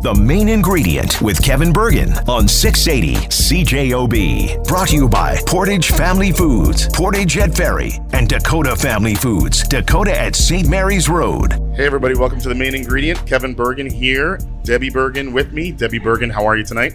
The 0.00 0.14
main 0.14 0.48
ingredient 0.48 1.20
with 1.20 1.42
Kevin 1.42 1.72
Burgin 1.72 2.12
on 2.28 2.46
680 2.46 3.26
CJOB. 3.26 4.64
Brought 4.68 4.90
to 4.90 4.94
you 4.94 5.08
by 5.08 5.38
Portage 5.44 5.90
Family 5.90 6.30
Foods, 6.30 6.86
Portage 6.92 7.36
at 7.38 7.52
Ferry, 7.52 7.90
and 8.12 8.28
Dakota 8.28 8.76
Family 8.76 9.16
Foods, 9.16 9.66
Dakota 9.66 10.16
at 10.16 10.36
St. 10.36 10.68
Mary's 10.68 11.08
Road. 11.08 11.54
Hey, 11.74 11.84
everybody, 11.84 12.14
welcome 12.14 12.38
to 12.38 12.48
the 12.48 12.54
main 12.54 12.76
ingredient. 12.76 13.26
Kevin 13.26 13.56
Burgin 13.56 13.90
here. 13.90 14.38
Debbie 14.62 14.88
Burgin 14.88 15.32
with 15.32 15.52
me. 15.52 15.72
Debbie 15.72 15.98
Burgin, 15.98 16.30
how 16.30 16.46
are 16.46 16.56
you 16.56 16.62
tonight? 16.62 16.94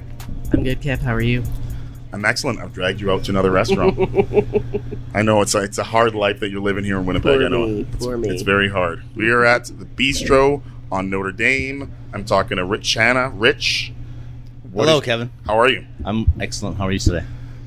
I'm 0.54 0.64
good, 0.64 0.80
Kev. 0.80 1.00
How 1.00 1.14
are 1.14 1.20
you? 1.20 1.44
I'm 2.14 2.24
excellent. 2.24 2.60
I've 2.60 2.72
dragged 2.72 3.02
you 3.02 3.12
out 3.12 3.26
to 3.26 3.32
another 3.32 3.52
restaurant. 3.52 4.00
I 5.14 5.24
know 5.24 5.42
it's 5.42 5.56
a, 5.56 5.64
it's 5.64 5.78
a 5.78 5.84
hard 5.84 6.16
life 6.16 6.40
that 6.40 6.52
you're 6.52 6.62
living 6.62 6.86
here 6.86 7.00
in 7.00 7.06
Winnipeg. 7.06 7.40
Poor 7.40 7.46
I 7.46 7.50
know 7.50 7.68
me, 7.68 7.82
it's, 7.82 8.06
poor 8.06 8.18
me. 8.18 8.30
it's 8.30 8.44
very 8.44 8.70
hard. 8.70 9.04
We 9.14 9.30
are 9.30 9.44
at 9.44 9.66
the 9.66 9.86
Bistro 9.86 10.62
on 10.94 11.10
Notre 11.10 11.32
Dame. 11.32 11.92
I'm 12.14 12.24
talking 12.24 12.58
to 12.58 12.64
Rich 12.66 12.94
Hanna. 12.94 13.30
Rich, 13.30 13.92
what 14.72 14.86
Hello, 14.86 15.00
is- 15.00 15.06
Kevin. 15.06 15.32
How 15.46 15.60
are 15.60 15.68
you? 15.70 15.86
I'm 16.06 16.32
excellent. 16.40 16.78
How 16.78 16.86
are 16.88 16.92
you 16.92 17.00
today? 17.00 17.26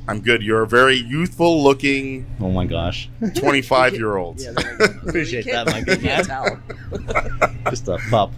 I'm 0.08 0.20
good. 0.20 0.40
You're 0.40 0.62
a 0.62 0.68
very 0.68 0.94
youthful 0.94 1.64
looking 1.64 2.26
Oh 2.40 2.48
my 2.52 2.64
gosh. 2.64 3.08
25 3.34 3.94
year 3.94 4.16
old. 4.18 4.40
Appreciate 4.40 5.46
that, 5.46 5.66
my 5.66 5.80
good 5.80 6.00
Can't 6.00 6.28
man. 6.28 6.60
tell. 7.24 7.50
Just 7.70 7.88
a 7.88 7.98
pup. 8.08 8.30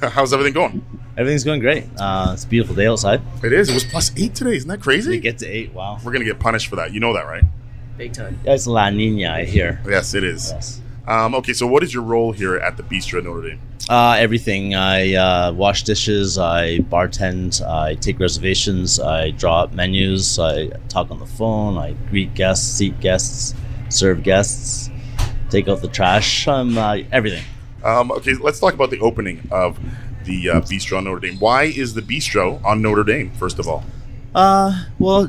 How's 0.00 0.32
everything 0.32 0.54
going? 0.54 0.86
Everything's 1.18 1.44
going 1.44 1.60
great. 1.60 1.84
Uh, 1.98 2.30
it's 2.32 2.44
a 2.44 2.48
beautiful 2.48 2.74
day 2.74 2.86
outside. 2.86 3.20
It 3.42 3.52
is. 3.52 3.68
It 3.68 3.74
was 3.74 3.84
plus 3.84 4.12
eight 4.16 4.34
today. 4.34 4.56
Isn't 4.56 4.70
that 4.70 4.80
crazy? 4.80 5.10
We 5.10 5.20
get 5.20 5.36
to 5.40 5.46
eight. 5.46 5.74
Wow. 5.74 5.96
We're 6.02 6.10
going 6.12 6.24
to 6.24 6.30
get 6.32 6.40
punished 6.40 6.68
for 6.68 6.76
that. 6.76 6.92
You 6.94 7.00
know 7.00 7.12
that, 7.12 7.26
right? 7.26 7.44
Big 7.98 8.14
time. 8.14 8.40
Yeah, 8.42 8.54
it's 8.54 8.66
La 8.66 8.88
Nina, 8.88 9.30
I 9.30 9.44
hear. 9.44 9.80
Yes, 9.86 10.14
it 10.14 10.24
is. 10.24 10.50
Yes. 10.52 10.80
Um, 11.06 11.34
okay, 11.34 11.52
so 11.52 11.66
what 11.66 11.82
is 11.82 11.92
your 11.92 12.02
role 12.02 12.32
here 12.32 12.56
at 12.56 12.76
the 12.76 12.82
Bistro 12.82 13.22
Notre 13.22 13.48
Dame? 13.48 13.60
Uh, 13.90 14.16
everything. 14.18 14.74
I 14.74 15.14
uh, 15.14 15.52
wash 15.52 15.82
dishes. 15.82 16.38
I 16.38 16.78
bartend. 16.78 17.66
I 17.66 17.94
take 17.96 18.18
reservations. 18.18 18.98
I 18.98 19.30
draw 19.30 19.64
up 19.64 19.74
menus. 19.74 20.38
I 20.38 20.68
talk 20.88 21.10
on 21.10 21.18
the 21.18 21.26
phone. 21.26 21.76
I 21.76 21.92
greet 22.08 22.34
guests, 22.34 22.66
seat 22.66 22.98
guests, 23.00 23.54
serve 23.90 24.22
guests, 24.22 24.88
take 25.50 25.68
out 25.68 25.82
the 25.82 25.88
trash. 25.88 26.48
Um, 26.48 26.78
uh, 26.78 26.98
everything. 27.12 27.44
Um, 27.84 28.10
okay, 28.12 28.34
let's 28.34 28.58
talk 28.58 28.72
about 28.72 28.88
the 28.90 29.00
opening 29.00 29.46
of 29.50 29.78
the 30.24 30.48
uh, 30.48 30.60
Bistro 30.62 31.04
Notre 31.04 31.20
Dame. 31.20 31.38
Why 31.38 31.64
is 31.64 31.92
the 31.92 32.00
Bistro 32.00 32.64
on 32.64 32.80
Notre 32.80 33.04
Dame, 33.04 33.30
first 33.32 33.58
of 33.58 33.68
all? 33.68 33.84
Uh, 34.34 34.86
well, 34.98 35.28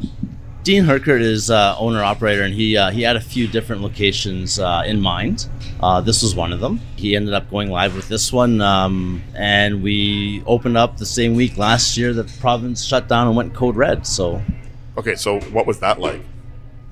Dean 0.65 0.83
Heckert 0.83 1.21
is 1.21 1.51
uh, 1.51 1.75
owner 1.77 2.03
operator, 2.03 2.41
and 2.41 2.51
he 2.53 2.75
uh, 2.75 2.89
he 2.89 3.03
had 3.03 3.15
a 3.15 3.21
few 3.21 3.47
different 3.47 3.83
locations 3.83 4.57
uh, 4.57 4.81
in 4.85 4.99
mind. 4.99 5.47
Uh, 5.79 6.01
this 6.01 6.23
was 6.23 6.33
one 6.33 6.51
of 6.51 6.59
them. 6.59 6.81
He 6.95 7.15
ended 7.15 7.35
up 7.35 7.51
going 7.51 7.69
live 7.69 7.95
with 7.95 8.07
this 8.07 8.33
one, 8.33 8.61
um, 8.61 9.21
and 9.35 9.83
we 9.83 10.41
opened 10.47 10.75
up 10.75 10.97
the 10.97 11.05
same 11.05 11.35
week 11.35 11.57
last 11.57 11.95
year 11.97 12.13
that 12.13 12.27
the 12.27 12.37
province 12.39 12.83
shut 12.83 13.07
down 13.07 13.27
and 13.27 13.37
went 13.37 13.53
code 13.53 13.75
red. 13.75 14.07
So 14.07 14.41
Okay, 14.97 15.13
so 15.13 15.39
what 15.51 15.67
was 15.67 15.79
that 15.81 15.99
like? 15.99 16.21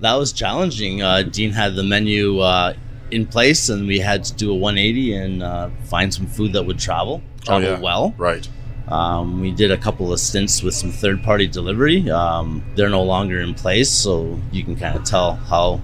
that 0.02 0.14
was 0.16 0.32
challenging. 0.34 1.02
Uh, 1.02 1.24
Dean 1.24 1.50
had 1.52 1.74
the 1.76 1.84
menu 1.84 2.42
uh, 2.42 2.74
in 3.10 3.26
place, 3.26 3.70
and 3.70 3.88
we 3.88 3.98
had 3.98 4.24
to 4.26 4.34
do 4.36 4.52
a 4.52 4.56
180 4.56 5.16
and 5.16 5.42
uh, 5.42 5.70
find 5.86 6.14
some 6.14 6.28
food 6.28 6.54
that 6.54 6.64
would 6.64 6.78
travel 6.78 7.24
travel 7.44 7.68
Oh, 7.70 7.72
yeah. 7.72 7.80
well. 7.80 8.14
Right. 8.20 8.48
Um, 8.88 9.40
we 9.40 9.52
did 9.52 9.72
a 9.72 9.78
couple 9.78 10.12
of 10.12 10.20
stints 10.20 10.62
with 10.62 10.74
some 10.74 10.92
third 10.92 11.24
party 11.24 11.48
delivery. 11.48 12.10
Um, 12.10 12.64
they're 12.76 12.90
no 12.90 13.04
longer 13.04 13.40
in 13.40 13.54
place, 13.54 13.90
so 13.90 14.40
you 14.52 14.64
can 14.64 14.76
kind 14.76 14.98
of 14.98 15.04
tell 15.04 15.36
how 15.36 15.82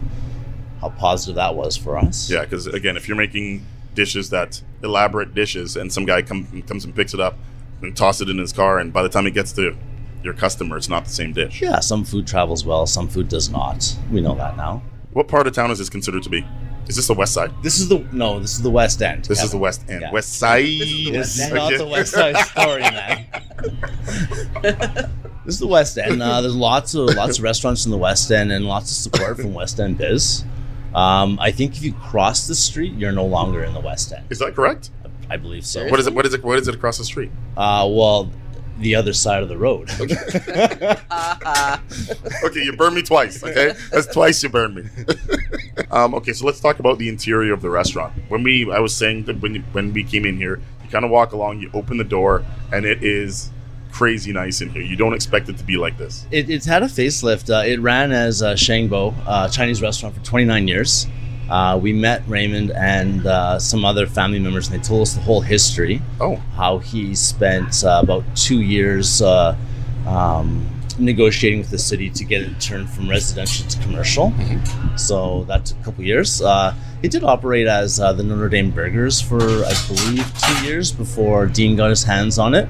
how 0.82 0.90
positive 0.90 1.36
that 1.36 1.56
was 1.56 1.76
for 1.76 1.98
us. 1.98 2.30
Yeah, 2.30 2.44
because 2.44 2.68
again, 2.68 2.98
if 2.98 3.08
you're 3.08 3.18
making 3.18 3.66
dishes 3.96 4.30
that 4.30 4.62
elaborate 4.84 5.34
dishes, 5.34 5.76
and 5.76 5.92
some 5.92 6.06
guy 6.06 6.22
come, 6.22 6.62
comes 6.64 6.86
and 6.86 6.96
picks 6.96 7.14
it 7.14 7.20
up 7.20 7.38
and 7.82 7.96
tosses 7.96 8.22
it 8.22 8.30
in 8.30 8.38
his 8.38 8.54
car, 8.54 8.80
and 8.80 8.94
by 8.94 9.04
the 9.04 9.10
time 9.10 9.28
it 9.28 9.32
gets 9.32 9.52
to 9.54 9.76
your 10.24 10.34
customer, 10.34 10.78
it's 10.78 10.90
not 10.90 11.06
the 11.06 11.12
same 11.12 11.34
dish. 11.34 11.62
Yeah, 11.62 11.80
some 11.80 12.04
food 12.04 12.28
travels 12.28 12.66
well, 12.66 12.86
some 12.86 13.08
food 13.08 13.30
does 13.30 13.50
not. 13.50 13.98
We 14.12 14.22
know 14.22 14.36
that 14.36 14.58
now. 14.58 14.82
What 15.14 15.28
part 15.28 15.48
of 15.48 15.54
town 15.54 15.72
is 15.72 15.80
this 15.80 15.90
considered 15.90 16.24
to 16.24 16.30
be? 16.30 16.46
Is 16.88 16.96
this 16.96 17.08
the 17.08 17.14
west 17.14 17.34
side? 17.34 17.52
This 17.62 17.80
is 17.80 17.88
the 17.88 18.00
no. 18.12 18.40
This 18.40 18.54
is 18.54 18.62
the 18.62 18.72
West 18.72 19.02
End. 19.02 19.26
This 19.26 19.44
is 19.44 19.52
the 19.52 19.58
west 19.58 19.84
end. 19.90 20.02
Yeah. 20.02 20.12
West 20.12 20.40
side. 20.40 20.66
This 20.66 21.40
is 21.40 21.52
West 21.52 21.54
not 21.54 21.78
the 21.78 21.86
West 21.86 22.14
Side 22.14 22.38
Story, 22.38 22.82
man. 22.82 23.26
this 25.46 25.56
is 25.56 25.60
the 25.60 25.68
West 25.68 25.98
End. 25.98 26.22
Uh, 26.22 26.42
there's 26.42 26.56
lots 26.56 26.96
of 26.96 27.14
lots 27.16 27.38
of 27.38 27.44
restaurants 27.44 27.86
in 27.86 27.92
the 27.92 27.98
West 27.98 28.32
End 28.32 28.52
and 28.52 28.66
lots 28.66 28.90
of 28.90 28.98
support 28.98 29.38
from 29.38 29.54
West 29.54 29.80
End 29.80 29.98
Biz. 29.98 30.44
Um, 30.96 31.38
I 31.40 31.52
think 31.52 31.78
if 31.78 31.84
you 31.84 31.94
cross 31.94 32.48
the 32.48 32.56
street, 32.56 32.94
you're 32.94 33.12
no 33.12 33.26
longer 33.26 33.64
in 33.64 33.74
the 33.74 33.80
West 33.80 34.12
End. 34.12 34.26
Is 34.32 34.40
that 34.40 34.56
correct? 34.56 34.90
I 35.30 35.38
believe 35.38 35.66
so. 35.66 35.88
What 35.90 36.00
is 36.00 36.08
it? 36.08 36.14
What 36.14 36.26
is 36.26 36.34
it? 36.34 36.44
What 36.44 36.58
is 36.58 36.68
it 36.68 36.76
across 36.76 36.98
the 36.98 37.06
street? 37.06 37.30
Uh, 37.56 37.88
well, 37.90 38.32
the 38.80 38.96
other 38.96 39.14
side 39.14 39.44
of 39.44 39.50
the 39.50 39.58
road. 39.58 39.90
Okay, 42.44 42.64
you 42.64 42.74
burned 42.74 42.96
me 42.96 43.02
twice. 43.02 43.44
Okay, 43.44 43.74
that's 43.92 44.08
twice 44.08 44.42
you 44.44 44.50
burned 44.50 44.76
me. 44.76 44.84
um, 45.92 46.14
okay, 46.16 46.34
so 46.34 46.46
let's 46.46 46.60
talk 46.60 46.80
about 46.80 46.98
the 46.98 47.10
interior 47.10 47.54
of 47.54 47.62
the 47.62 47.70
restaurant. 47.70 48.14
When 48.30 48.44
we, 48.44 48.72
I 48.72 48.80
was 48.80 48.96
saying 48.96 49.26
that 49.26 49.42
when 49.42 49.62
when 49.74 49.94
we 49.94 50.04
came 50.04 50.26
in 50.26 50.38
here, 50.38 50.62
you 50.84 50.90
kind 50.90 51.06
of 51.06 51.12
walk 51.12 51.34
along, 51.34 51.60
you 51.60 51.70
open 51.74 51.98
the 51.98 52.04
door, 52.04 52.46
and 52.72 52.86
it 52.86 53.04
is 53.04 53.52
crazy 53.92 54.32
nice 54.32 54.62
in 54.62 54.70
here. 54.70 54.82
You 54.82 54.96
don't 54.96 55.14
expect 55.14 55.50
it 55.50 55.58
to 55.58 55.64
be 55.64 55.78
like 55.78 55.98
this. 55.98 56.26
It, 56.32 56.50
it's 56.50 56.66
had 56.66 56.84
a 56.84 56.88
facelift. 56.88 57.54
Uh, 57.54 57.66
it 57.66 57.80
ran 57.82 58.12
as 58.12 58.42
a 58.42 58.54
Shangbo, 58.54 59.14
uh, 59.26 59.50
Chinese 59.50 59.82
restaurant, 59.82 60.16
for 60.16 60.24
29 60.24 60.68
years. 60.68 61.08
Uh, 61.50 61.80
we 61.82 61.92
met 61.94 62.22
Raymond 62.28 62.72
and 62.72 63.26
uh, 63.26 63.58
some 63.60 63.84
other 63.84 64.06
family 64.06 64.40
members, 64.40 64.70
and 64.70 64.80
they 64.80 64.88
told 64.88 65.02
us 65.02 65.14
the 65.14 65.22
whole 65.22 65.42
history. 65.42 66.02
Oh, 66.20 66.36
How 66.56 66.78
he 66.78 67.16
spent 67.16 67.84
uh, 67.84 68.02
about 68.04 68.24
two 68.36 68.62
years 68.62 69.22
uh, 69.22 69.58
um, 70.06 70.68
negotiating 71.00 71.60
with 71.60 71.70
the 71.70 71.80
city 71.80 72.10
to 72.12 72.24
get 72.24 72.42
it 72.42 72.60
turned 72.60 72.90
from 72.90 73.10
residential 73.10 73.68
to 73.68 73.80
commercial. 73.80 74.34
So 74.96 75.46
that 75.46 75.66
took 75.66 75.80
a 75.80 75.84
couple 75.84 76.04
years. 76.04 76.42
Uh, 76.42 76.76
it 77.02 77.12
did 77.12 77.24
operate 77.24 77.68
as 77.68 78.00
uh, 78.00 78.14
the 78.14 78.24
Notre 78.24 78.50
Dame 78.50 78.72
Burgers 78.72 79.22
for, 79.22 79.42
I 79.42 79.74
believe, 79.88 80.26
two 80.40 80.66
years 80.68 80.92
before 80.92 81.46
Dean 81.48 81.76
got 81.76 81.90
his 81.90 82.04
hands 82.04 82.38
on 82.38 82.54
it. 82.54 82.68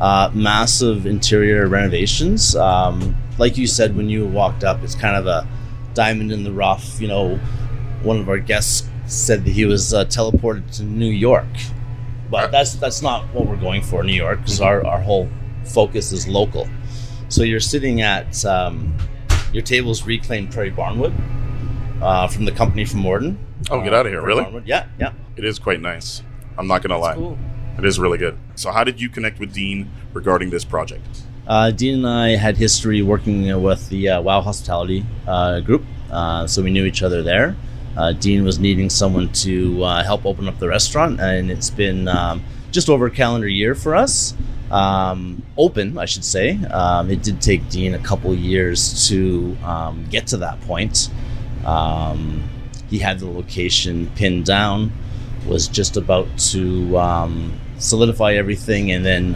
Uh, 0.00 0.30
massive 0.32 1.06
interior 1.06 1.66
renovations. 1.66 2.56
Um, 2.56 3.16
like 3.38 3.58
you 3.58 3.66
said 3.66 3.96
when 3.96 4.08
you 4.08 4.26
walked 4.26 4.64
up, 4.64 4.82
it's 4.82 4.94
kind 4.94 5.16
of 5.16 5.26
a 5.26 5.46
diamond 5.94 6.32
in 6.32 6.44
the 6.44 6.52
rough. 6.52 7.00
You 7.00 7.08
know, 7.08 7.40
one 8.04 8.18
of 8.18 8.28
our 8.28 8.38
guests 8.38 8.88
said 9.06 9.44
that 9.44 9.50
he 9.50 9.64
was 9.64 9.92
uh, 9.92 10.04
teleported 10.06 10.70
to 10.76 10.84
New 10.84 11.10
York, 11.10 11.46
but 12.30 12.50
that's 12.50 12.74
that's 12.74 13.02
not 13.02 13.24
what 13.34 13.46
we're 13.46 13.56
going 13.56 13.82
for 13.82 14.00
in 14.00 14.06
New 14.06 14.14
York 14.14 14.38
because 14.40 14.60
our, 14.60 14.84
our 14.86 15.00
whole 15.00 15.28
focus 15.64 16.12
is 16.12 16.26
local. 16.28 16.68
So 17.28 17.42
you're 17.42 17.60
sitting 17.60 18.00
at 18.02 18.44
um, 18.44 18.96
your 19.52 19.62
table's 19.62 20.04
reclaimed 20.04 20.52
Prairie 20.52 20.70
Barnwood 20.70 21.12
uh, 22.02 22.26
from 22.28 22.44
the 22.44 22.52
company 22.52 22.84
from 22.84 23.00
Morden. 23.00 23.38
Oh, 23.70 23.80
get 23.82 23.94
out 23.94 24.06
of 24.06 24.12
here, 24.12 24.20
Prairie 24.22 24.36
really? 24.36 24.44
Barnwood. 24.50 24.66
Yeah, 24.66 24.86
yeah. 24.98 25.12
it 25.36 25.44
is 25.44 25.58
quite 25.58 25.80
nice. 25.80 26.22
I'm 26.58 26.66
not 26.66 26.82
gonna 26.82 26.98
lie, 26.98 27.14
Cool. 27.14 27.38
it 27.78 27.84
is 27.84 27.98
really 27.98 28.18
good. 28.18 28.38
So, 28.54 28.70
how 28.70 28.84
did 28.84 29.00
you 29.00 29.08
connect 29.08 29.38
with 29.38 29.52
Dean 29.52 29.90
regarding 30.12 30.50
this 30.50 30.64
project? 30.64 31.06
Uh, 31.46 31.70
Dean 31.70 31.96
and 31.96 32.06
I 32.06 32.36
had 32.36 32.56
history 32.56 33.02
working 33.02 33.50
uh, 33.50 33.58
with 33.58 33.88
the 33.88 34.08
uh, 34.10 34.20
Wow 34.20 34.42
Hospitality 34.42 35.04
uh, 35.26 35.60
group, 35.60 35.84
uh, 36.10 36.46
so 36.46 36.62
we 36.62 36.70
knew 36.70 36.84
each 36.84 37.02
other 37.02 37.22
there. 37.22 37.56
Uh, 37.96 38.12
Dean 38.12 38.44
was 38.44 38.58
needing 38.58 38.88
someone 38.90 39.30
to 39.32 39.82
uh, 39.82 40.04
help 40.04 40.24
open 40.24 40.48
up 40.48 40.58
the 40.58 40.68
restaurant, 40.68 41.20
and 41.20 41.50
it's 41.50 41.70
been 41.70 42.08
um, 42.08 42.42
just 42.70 42.88
over 42.88 43.06
a 43.06 43.10
calendar 43.10 43.48
year 43.48 43.74
for 43.74 43.94
us. 43.94 44.34
Um, 44.70 45.42
open, 45.58 45.98
I 45.98 46.06
should 46.06 46.24
say. 46.24 46.56
Um, 46.64 47.10
it 47.10 47.22
did 47.22 47.42
take 47.42 47.68
Dean 47.68 47.94
a 47.94 47.98
couple 47.98 48.34
years 48.34 49.08
to 49.08 49.56
um, 49.64 50.06
get 50.10 50.28
to 50.28 50.38
that 50.38 50.60
point. 50.62 51.10
Um, 51.66 52.48
he 52.88 52.98
had 52.98 53.18
the 53.20 53.26
location 53.26 54.10
pinned 54.16 54.46
down, 54.46 54.92
was 55.46 55.68
just 55.68 55.96
about 55.96 56.26
to 56.52 56.96
um, 56.98 57.58
solidify 57.78 58.34
everything, 58.34 58.92
and 58.92 59.04
then 59.04 59.34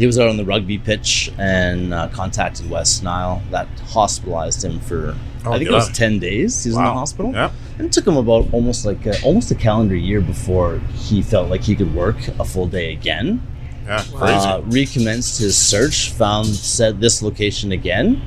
he 0.00 0.06
was 0.06 0.18
out 0.18 0.28
on 0.28 0.38
the 0.38 0.44
rugby 0.46 0.78
pitch 0.78 1.30
and 1.36 1.92
uh, 1.92 2.08
contacted 2.08 2.70
West 2.70 3.02
Nile. 3.02 3.42
That 3.50 3.68
hospitalized 3.88 4.64
him 4.64 4.80
for 4.80 5.14
Oh, 5.44 5.52
I 5.52 5.58
think 5.58 5.70
it 5.70 5.72
was 5.72 5.88
ten 5.90 6.18
days. 6.18 6.62
He 6.62 6.70
was 6.70 6.76
in 6.76 6.84
the 6.84 6.92
hospital. 6.92 7.32
Yeah. 7.32 7.50
And 7.78 7.86
it 7.86 7.92
took 7.92 8.06
him 8.06 8.16
about 8.16 8.52
almost 8.52 8.84
like 8.84 9.06
a, 9.06 9.20
almost 9.22 9.50
a 9.50 9.54
calendar 9.54 9.94
year 9.94 10.20
before 10.20 10.80
he 10.94 11.22
felt 11.22 11.48
like 11.48 11.62
he 11.62 11.74
could 11.74 11.94
work 11.94 12.16
a 12.38 12.44
full 12.44 12.66
day 12.66 12.92
again. 12.92 13.40
Yeah, 13.86 14.04
crazy. 14.12 14.34
Uh, 14.34 14.60
recommenced 14.60 15.38
his 15.38 15.56
search, 15.56 16.10
found 16.10 16.46
said 16.46 17.00
this 17.00 17.22
location 17.22 17.72
again, 17.72 18.22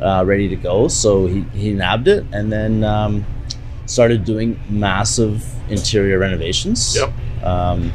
uh, 0.00 0.24
ready 0.24 0.48
to 0.48 0.56
go. 0.56 0.88
So 0.88 1.26
he, 1.26 1.40
he 1.52 1.72
nabbed 1.72 2.08
it 2.08 2.24
and 2.32 2.50
then 2.52 2.84
um, 2.84 3.26
started 3.86 4.24
doing 4.24 4.60
massive 4.68 5.44
interior 5.70 6.18
renovations. 6.18 6.96
Yep. 6.96 7.44
Um, 7.44 7.92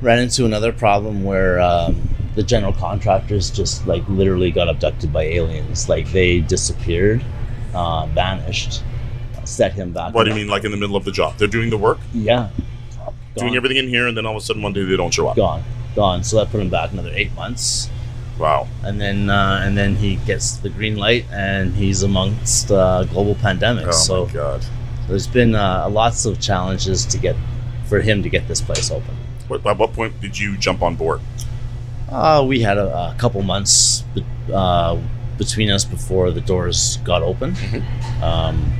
ran 0.00 0.20
into 0.20 0.44
another 0.44 0.72
problem 0.72 1.24
where 1.24 1.58
um, 1.60 2.08
the 2.38 2.44
general 2.44 2.72
contractors 2.72 3.50
just 3.50 3.84
like 3.88 4.08
literally 4.08 4.52
got 4.52 4.68
abducted 4.68 5.12
by 5.12 5.24
aliens. 5.24 5.88
Like 5.88 6.08
they 6.12 6.38
disappeared, 6.38 7.20
uh, 7.74 8.06
vanished, 8.06 8.84
set 9.42 9.72
him 9.72 9.92
back. 9.92 10.14
what 10.14 10.22
do 10.22 10.30
you 10.30 10.36
mean, 10.36 10.46
like 10.46 10.62
in 10.62 10.70
the 10.70 10.76
middle 10.76 10.94
of 10.94 11.04
the 11.04 11.10
job? 11.10 11.36
They're 11.36 11.48
doing 11.48 11.68
the 11.68 11.76
work, 11.76 11.98
Yeah. 12.14 12.50
doing 13.36 13.56
everything 13.56 13.78
in 13.78 13.88
here, 13.88 14.06
and 14.06 14.16
then 14.16 14.24
all 14.24 14.36
of 14.36 14.42
a 14.42 14.46
sudden 14.46 14.62
one 14.62 14.72
day 14.72 14.84
they 14.84 14.96
don't 14.96 15.12
show 15.12 15.26
up. 15.26 15.34
Gone. 15.34 15.64
gone. 15.96 16.22
So 16.22 16.36
that 16.36 16.52
put 16.52 16.60
him 16.60 16.68
back 16.68 16.92
another 16.92 17.10
eight 17.12 17.34
months, 17.34 17.90
Wow. 18.38 18.68
and 18.84 19.00
then 19.00 19.30
uh, 19.30 19.60
and 19.64 19.76
then 19.76 19.96
he 19.96 20.14
gets 20.24 20.58
the 20.58 20.68
green 20.70 20.96
light, 20.96 21.24
and 21.32 21.74
he's 21.74 22.04
amongst 22.04 22.70
uh, 22.70 23.02
global 23.02 23.34
pandemics. 23.34 23.88
Oh 23.88 23.90
so 24.10 24.26
my 24.26 24.32
god. 24.32 24.64
there's 25.08 25.26
been 25.26 25.56
uh, 25.56 25.88
lots 25.90 26.24
of 26.24 26.38
challenges 26.40 27.04
to 27.06 27.18
get 27.18 27.34
for 27.86 28.00
him 28.00 28.22
to 28.22 28.28
get 28.28 28.46
this 28.46 28.60
place 28.60 28.92
open. 28.92 29.16
What, 29.48 29.66
at 29.66 29.76
what 29.76 29.92
point 29.92 30.20
did 30.20 30.38
you 30.38 30.56
jump 30.56 30.82
on 30.82 30.94
board? 30.94 31.20
Uh, 32.10 32.44
we 32.46 32.60
had 32.60 32.78
a, 32.78 33.10
a 33.10 33.14
couple 33.18 33.42
months 33.42 34.04
uh, 34.52 34.98
between 35.36 35.70
us 35.70 35.84
before 35.84 36.30
the 36.30 36.40
doors 36.40 36.98
got 36.98 37.22
open. 37.22 37.54
Um, 38.22 38.72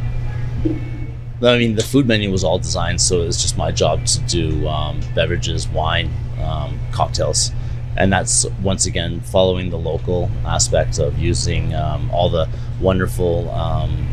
I 1.41 1.57
mean, 1.57 1.77
the 1.77 1.85
food 1.85 2.09
menu 2.09 2.33
was 2.33 2.43
all 2.43 2.59
designed, 2.59 3.01
so 3.01 3.23
it 3.23 3.27
was 3.27 3.41
just 3.41 3.57
my 3.57 3.71
job 3.71 4.05
to 4.07 4.21
do 4.23 4.67
um, 4.67 5.01
beverages, 5.15 5.69
wine, 5.69 6.11
um, 6.43 6.81
cocktails. 6.91 7.53
And 7.97 8.13
that's 8.13 8.45
once 8.63 8.87
again 8.87 9.21
following 9.21 9.71
the 9.71 9.79
local 9.79 10.29
aspect 10.45 10.99
of 10.99 11.17
using 11.19 11.75
um, 11.75 12.11
all 12.11 12.29
the 12.29 12.49
wonderful 12.81 13.49
um, 13.51 14.09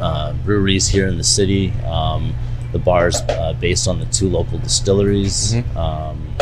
uh, 0.00 0.32
breweries 0.44 0.88
here 0.88 1.06
in 1.06 1.16
the 1.16 1.24
city, 1.24 1.70
um, 1.86 2.34
the 2.72 2.80
bars 2.80 3.20
uh, 3.28 3.52
based 3.60 3.86
on 3.86 4.00
the 4.00 4.06
two 4.06 4.28
local 4.28 4.58
distilleries. 4.58 5.54
Um, 5.76 6.34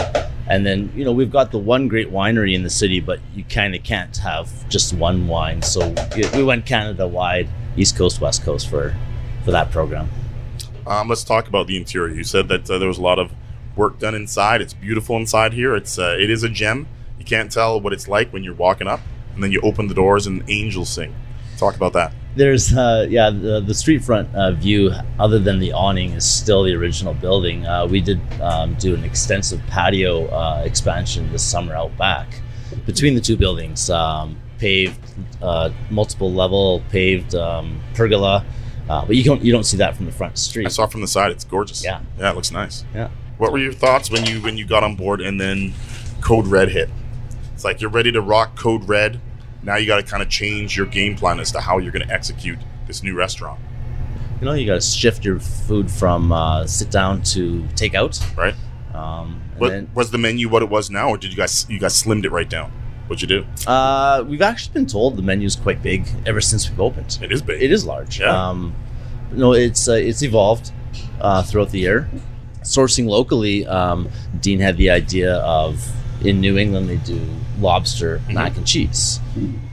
and 0.53 0.67
then, 0.67 0.93
you 0.95 1.03
know, 1.03 1.13
we've 1.13 1.31
got 1.31 1.51
the 1.51 1.59
one 1.59 1.89
great 1.89 2.11
winery 2.13 2.55
in 2.55 2.63
the 2.63 2.69
city, 2.69 3.01
but 3.01 3.19
you 3.35 3.43
kind 3.45 3.75
of 3.75 3.83
can't 3.83 4.15
have 4.19 4.69
just 4.69 4.93
one 4.93 5.27
wine. 5.27 5.63
So 5.63 5.95
we- 6.15 6.29
we 6.37 6.45
went 6.45 6.67
Canada 6.67 7.07
wide, 7.09 7.49
East 7.75 7.97
Coast, 7.97 8.21
West 8.21 8.45
Coast 8.45 8.69
for, 8.69 8.95
for 9.45 9.51
that 9.51 9.71
program. 9.71 10.11
Um, 10.87 11.09
let's 11.09 11.25
talk 11.25 11.49
about 11.49 11.69
the 11.69 11.77
interior. 11.79 12.15
You 12.15 12.25
said 12.25 12.49
that 12.49 12.71
uh, 12.71 12.77
there 12.77 12.89
was 12.89 12.99
a 12.99 13.03
lot 13.03 13.19
of 13.19 13.33
work 13.77 13.99
done 13.99 14.15
inside. 14.15 14.61
It's 14.61 14.75
beautiful 14.75 15.17
inside 15.17 15.55
here. 15.55 15.75
It's 15.75 15.99
uh, 15.99 16.17
it 16.21 16.29
is 16.29 16.43
a 16.43 16.51
gem. 16.51 16.87
You 17.19 17.25
can't 17.25 17.51
tell 17.51 17.81
what 17.81 17.93
it's 17.95 18.07
like 18.09 18.31
when 18.33 18.45
you're 18.45 18.53
walking 18.55 18.89
up, 18.89 19.01
and 19.35 19.43
then 19.43 19.53
you 19.53 19.61
open 19.63 19.87
the 19.89 19.95
doors 19.95 20.27
and 20.27 20.43
angels 20.49 20.91
sing. 20.91 21.15
Talk 21.57 21.77
about 21.77 21.95
that. 21.95 22.13
There's, 22.35 22.75
uh, 22.75 23.07
yeah, 23.11 23.29
the, 23.29 23.61
the 23.61 23.75
street 23.75 24.03
front 24.03 24.35
uh, 24.35 24.53
view, 24.53 24.91
other 25.19 25.39
than 25.39 25.59
the 25.59 25.73
awning, 25.73 26.13
is 26.13 26.25
still 26.25 26.63
the 26.63 26.75
original 26.75 27.13
building. 27.13 27.67
Uh, 27.67 27.87
we 27.87 28.01
did 28.01 28.21
um, 28.41 28.75
do 28.75 28.95
an 28.95 29.05
extensive 29.05 29.61
patio 29.67 30.29
uh, 30.29 30.63
expansion 30.65 31.31
this 31.31 31.43
summer 31.43 31.75
out 31.75 31.97
back 31.99 32.41
between 32.87 33.15
the 33.15 33.21
two 33.21 33.37
buildings. 33.37 33.91
Um, 33.91 34.39
paved, 34.59 34.99
uh, 35.43 35.71
multiple 35.91 36.33
level 36.33 36.83
paved 36.89 37.35
um, 37.35 37.83
pergola, 37.95 38.47
uh, 38.89 39.05
but 39.05 39.17
you 39.17 39.25
don't 39.25 39.43
you 39.43 39.53
don't 39.53 39.65
see 39.65 39.77
that 39.77 39.97
from 39.97 40.07
the 40.07 40.13
front 40.13 40.39
street. 40.39 40.67
I 40.67 40.71
saw 40.71 40.87
from 40.87 41.01
the 41.01 41.09
side. 41.09 41.33
It's 41.33 41.45
gorgeous. 41.45 41.85
Yeah. 41.85 42.01
yeah, 42.19 42.31
it 42.31 42.37
looks 42.37 42.53
nice. 42.53 42.85
Yeah. 42.95 43.11
What 43.39 43.53
were 43.53 43.59
your 43.59 43.73
thoughts 43.73 44.11
when 44.11 44.25
you 44.25 44.41
when 44.41 44.57
you 44.57 44.65
got 44.65 44.85
on 44.85 44.95
board 44.95 45.21
and 45.21 45.41
then 45.41 45.75
Code 46.21 46.47
Red 46.47 46.71
hit? 46.71 46.89
It's 47.55 47.65
like 47.65 47.81
you're 47.81 47.91
ready 47.91 48.13
to 48.13 48.21
rock 48.21 48.57
Code 48.57 48.89
Red. 48.89 49.21
Now 49.63 49.77
you 49.77 49.87
got 49.87 49.97
to 49.97 50.03
kind 50.03 50.23
of 50.23 50.29
change 50.29 50.77
your 50.77 50.87
game 50.87 51.15
plan 51.17 51.39
as 51.41 51.53
to 51.53 51.61
how 51.61 51.79
you're 51.79 51.93
going 51.93 52.07
to 52.07 52.13
execute 52.13 52.59
this 52.87 53.03
new 53.03 53.15
restaurant, 53.17 53.61
You 54.41 54.47
know, 54.47 54.55
you 54.55 54.67
got 54.67 54.75
to 54.75 54.81
shift 54.81 55.25
your 55.25 55.39
food 55.39 55.91
from 55.91 56.33
uh, 56.33 56.67
sit 56.67 56.91
down 56.91 57.23
to 57.35 57.67
take 57.77 57.95
out. 57.95 58.19
right? 58.37 58.55
Um, 58.95 59.41
What 59.59 59.71
then- 59.71 59.89
was 59.95 60.11
the 60.11 60.19
menu 60.19 60.49
what 60.49 60.63
it 60.63 60.69
was 60.69 60.91
now, 60.91 61.09
or 61.11 61.17
did 61.17 61.31
you 61.31 61.37
guys 61.37 61.67
you 61.71 61.79
guys 61.79 61.95
slimmed 62.03 62.25
it 62.25 62.31
right 62.33 62.49
down? 62.51 62.71
What'd 63.07 63.23
you 63.23 63.29
do? 63.41 63.47
Uh, 63.71 64.25
we've 64.27 64.43
actually 64.43 64.73
been 64.75 64.87
told 64.87 65.17
the 65.17 65.23
menu's 65.23 65.57
quite 65.57 65.83
big 65.83 66.07
ever 66.27 66.41
since 66.41 66.69
we've 66.69 66.81
opened. 66.81 67.19
It 67.23 67.31
is 67.33 67.43
big. 67.43 67.61
It 67.63 67.71
is 67.71 67.85
large. 67.85 68.21
Yeah. 68.21 68.49
Um, 68.49 68.75
no, 69.33 69.53
it's 69.53 69.89
uh, 69.89 69.93
it's 69.93 70.23
evolved 70.23 70.73
uh, 71.21 71.43
throughout 71.43 71.71
the 71.71 71.79
year. 71.81 72.09
Sourcing 72.63 73.07
locally, 73.07 73.67
um, 73.67 74.09
Dean 74.41 74.61
had 74.61 74.77
the 74.77 74.91
idea 74.91 75.35
of 75.37 75.85
in 76.25 76.41
New 76.41 76.57
England 76.59 76.89
they 76.89 76.97
do 76.97 77.21
lobster 77.59 78.19
Mm-hmm. 78.19 78.35
mac 78.35 78.57
and 78.57 78.67
cheese. 78.67 79.21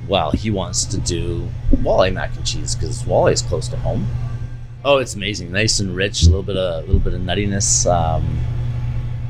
Well, 0.08 0.32
he 0.32 0.50
wants 0.52 0.86
to 0.86 0.98
do 0.98 1.48
walleye 1.72 2.14
mac 2.14 2.36
and 2.36 2.46
cheese 2.46 2.76
because 2.76 3.04
walleye 3.04 3.34
is 3.34 3.42
close 3.42 3.68
to 3.70 3.78
home. 3.78 4.08
Oh, 4.84 4.98
it's 4.98 5.14
amazing, 5.16 5.52
nice 5.52 5.80
and 5.80 5.96
rich, 5.96 6.24
a 6.24 6.26
little 6.28 6.44
bit 6.44 6.58
of 6.58 6.84
a 6.84 6.86
little 6.88 7.00
bit 7.02 7.14
of 7.14 7.22
nuttiness, 7.22 7.86
um, 7.92 8.40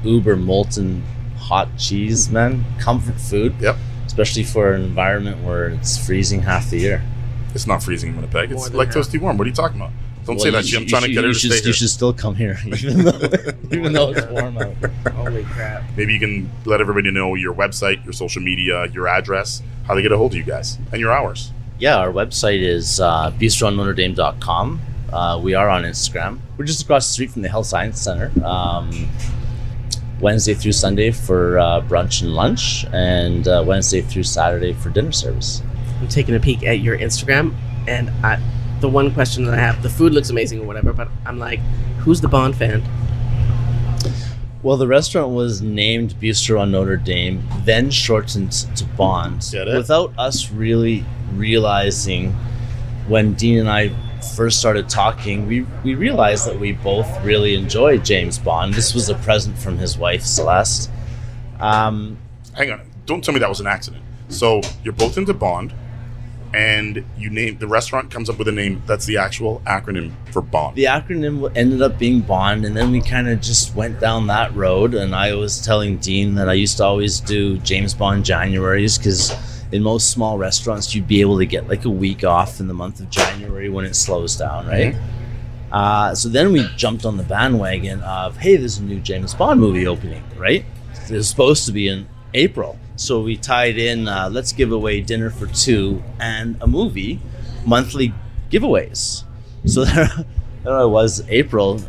uber 0.04 0.36
molten 0.36 1.04
hot 1.38 1.68
cheese, 1.78 2.30
man, 2.30 2.64
comfort 2.80 3.20
food. 3.20 3.56
Yep. 3.60 3.76
Especially 4.06 4.44
for 4.44 4.74
an 4.74 4.82
environment 4.84 5.44
where 5.44 5.70
it's 5.70 5.98
freezing 6.04 6.42
half 6.42 6.70
the 6.70 6.78
year. 6.80 7.04
It's 7.54 7.66
not 7.68 7.82
freezing 7.84 8.10
in 8.10 8.16
Winnipeg. 8.16 8.50
More 8.52 8.58
It's 8.60 8.70
than 8.70 8.78
like 8.78 8.88
half. 8.94 8.98
toasty 8.98 9.20
warm. 9.20 9.38
What 9.38 9.46
are 9.46 9.50
you 9.50 9.56
talking 9.56 9.78
about? 9.80 9.92
Don't 10.30 10.36
Well, 10.36 10.44
say 10.46 10.52
that 10.52 10.72
you. 10.72 10.78
I'm 10.78 10.84
should- 10.84 10.90
trying 10.90 11.02
to 11.02 11.10
you 11.10 11.16
get 11.16 11.24
her 11.24 11.34
to 11.34 11.40
should, 11.40 11.52
stay 11.54 11.58
You 11.58 11.64
here. 11.64 11.74
should 11.74 11.90
still 11.90 12.14
come 12.14 12.36
here, 12.36 12.60
even 12.68 13.04
though, 13.04 13.20
even 13.72 13.94
though 13.94 14.12
it's 14.12 14.28
warm 14.28 14.60
out. 14.60 14.76
Holy 15.16 15.44
crap. 15.46 15.82
Maybe 15.98 16.14
you 16.14 16.20
can 16.20 16.52
let 16.66 16.82
everybody 16.82 17.10
know 17.10 17.34
your 17.34 17.56
website, 17.56 18.04
your 18.04 18.14
social 18.14 18.44
media, 18.44 18.86
your 18.94 19.08
address, 19.08 19.64
how 19.88 19.96
they 19.96 20.04
get 20.04 20.12
a 20.12 20.18
hold 20.18 20.34
of 20.34 20.38
you 20.38 20.44
guys, 20.44 20.78
and 20.92 21.02
your 21.02 21.12
hours. 21.12 21.52
Yeah, 21.80 21.98
our 21.98 22.12
website 22.12 22.62
is 22.62 23.00
uh, 23.00 23.32
bistronotredame.com. 23.40 24.82
Uh, 25.12 25.40
we 25.42 25.56
are 25.56 25.68
on 25.68 25.82
Instagram. 25.82 26.38
We're 26.58 26.66
just 26.66 26.84
across 26.84 27.08
the 27.08 27.14
street 27.14 27.32
from 27.32 27.42
the 27.42 27.50
Health 27.50 27.66
Science 27.66 28.00
Center. 28.00 28.32
Um, 28.46 29.10
Wednesday 30.20 30.54
through 30.54 30.74
Sunday 30.74 31.10
for 31.12 31.58
uh, 31.58 31.82
brunch 31.82 32.22
and 32.22 32.36
lunch, 32.36 32.86
and 32.94 33.48
uh, 33.48 33.64
Wednesday 33.66 34.02
through 34.02 34.24
Saturday 34.24 34.74
for 34.74 34.90
dinner 34.90 35.12
service. 35.12 35.64
I'm 36.02 36.08
taking 36.08 36.36
a 36.36 36.40
peek 36.40 36.64
at 36.64 36.82
your 36.82 36.98
Instagram, 37.00 37.56
and 37.88 38.10
I, 38.24 38.40
the 38.82 38.90
one 38.90 39.14
question 39.14 39.46
that 39.46 39.54
I 39.54 39.58
have, 39.62 39.82
the 39.84 39.90
food 39.90 40.14
looks 40.14 40.30
amazing 40.30 40.62
or 40.62 40.66
whatever, 40.66 40.94
but 40.94 41.08
I'm 41.26 41.40
like, 41.40 41.60
who's 42.00 42.22
the 42.22 42.28
Bond 42.28 42.56
fan? 42.56 42.84
Well, 44.62 44.76
the 44.76 44.88
restaurant 44.88 45.30
was 45.34 45.62
named 45.62 46.16
Bistro 46.16 46.60
on 46.60 46.72
Notre 46.72 46.98
Dame, 46.98 47.42
then 47.64 47.90
shortened 47.90 48.52
to 48.52 48.84
Bond, 48.86 49.48
Get 49.52 49.68
it? 49.70 49.76
without 49.78 50.14
us 50.18 50.52
really 50.52 51.06
realizing 51.34 52.34
when 53.08 53.34
Dean 53.36 53.60
and 53.60 53.70
I 53.70 53.90
first 54.36 54.60
started 54.60 54.90
talking, 54.90 55.48
we, 55.48 55.62
we 55.84 55.96
realized 55.96 56.46
that 56.46 56.60
we 56.60 56.74
both 56.74 57.08
really 57.24 57.56
enjoyed 57.56 58.04
James 58.04 58.38
Bond. 58.38 58.74
This 58.74 58.94
was 58.94 59.08
a 59.10 59.16
present 59.16 59.58
from 59.58 59.78
his 59.78 59.98
wife, 59.98 60.24
Celeste. 60.24 60.92
Um, 61.62 62.18
Hang 62.54 62.72
on. 62.72 62.82
Don't 63.06 63.24
tell 63.24 63.34
me 63.34 63.40
that 63.40 63.50
was 63.50 63.62
an 63.62 63.68
accident. 63.68 64.04
So 64.28 64.62
you're 64.84 64.94
both 64.94 65.18
into 65.18 65.34
Bond, 65.34 65.74
and 66.54 67.06
you 67.18 67.30
name 67.30 67.58
the 67.60 67.68
restaurant 67.68 68.10
comes 68.10 68.30
up 68.30 68.38
with 68.38 68.48
a 68.48 68.52
name 68.52 68.82
that's 68.86 69.06
the 69.06 69.18
actual 69.18 69.62
acronym 69.66 70.12
for 70.32 70.42
Bond. 70.42 70.76
the 70.76 70.86
acronym 70.86 71.52
ended 71.56 71.82
up 71.82 72.00
being 72.00 72.22
Bond, 72.22 72.66
and 72.66 72.76
then 72.76 72.92
we 72.92 73.02
kind 73.02 73.30
of 73.30 73.42
just 73.42 73.76
went 73.76 74.00
down 74.00 74.28
that 74.28 74.56
road. 74.56 74.94
And 74.94 75.16
I 75.16 75.36
was 75.36 75.62
telling 75.62 75.98
Dean 75.98 76.36
that 76.36 76.50
I 76.50 76.54
used 76.54 76.78
to 76.78 76.86
always 76.86 77.20
do 77.20 77.58
James 77.60 77.94
Bond 77.94 78.24
Januaries 78.24 78.98
because 78.98 79.34
in 79.72 79.84
most 79.84 80.10
small 80.10 80.38
restaurants, 80.38 80.96
you'd 80.96 81.08
be 81.08 81.22
able 81.22 81.38
to 81.38 81.46
get 81.46 81.68
like 81.68 81.86
a 81.86 81.90
week 81.90 82.24
off 82.24 82.60
in 82.60 82.68
the 82.68 82.74
month 82.74 83.00
of 83.00 83.10
January 83.10 83.70
when 83.70 83.86
it 83.86 83.96
slows 83.96 84.36
down, 84.36 84.66
right? 84.68 84.96
Uh, 85.72 86.16
so 86.16 86.30
then 86.30 86.52
we 86.52 86.68
jumped 86.76 87.06
on 87.06 87.18
the 87.18 87.24
bandwagon 87.24 88.02
of, 88.02 88.36
hey, 88.38 88.56
there's 88.56 88.80
a 88.80 88.84
new 88.84 89.00
James 89.00 89.36
Bond 89.36 89.60
movie 89.60 89.86
opening, 89.86 90.24
right? 90.36 90.66
It 91.10 91.12
was 91.12 91.30
supposed 91.30 91.66
to 91.68 91.72
be 91.72 91.88
in 91.90 92.08
April. 92.34 92.80
So 93.00 93.22
we 93.22 93.38
tied 93.38 93.78
in, 93.78 94.10
uh, 94.10 94.30
let's 94.30 94.52
give 94.52 94.74
away 94.74 95.00
dinner 95.00 95.30
for 95.30 95.48
two 95.48 96.04
and 96.20 96.58
a 96.62 96.68
movie, 96.68 97.22
monthly 97.66 98.14
giveaways. 98.52 99.24
So 99.66 99.86
there, 99.86 100.10
there 100.66 100.78
I 100.78 100.84
was, 100.84 101.24
April, 101.30 101.80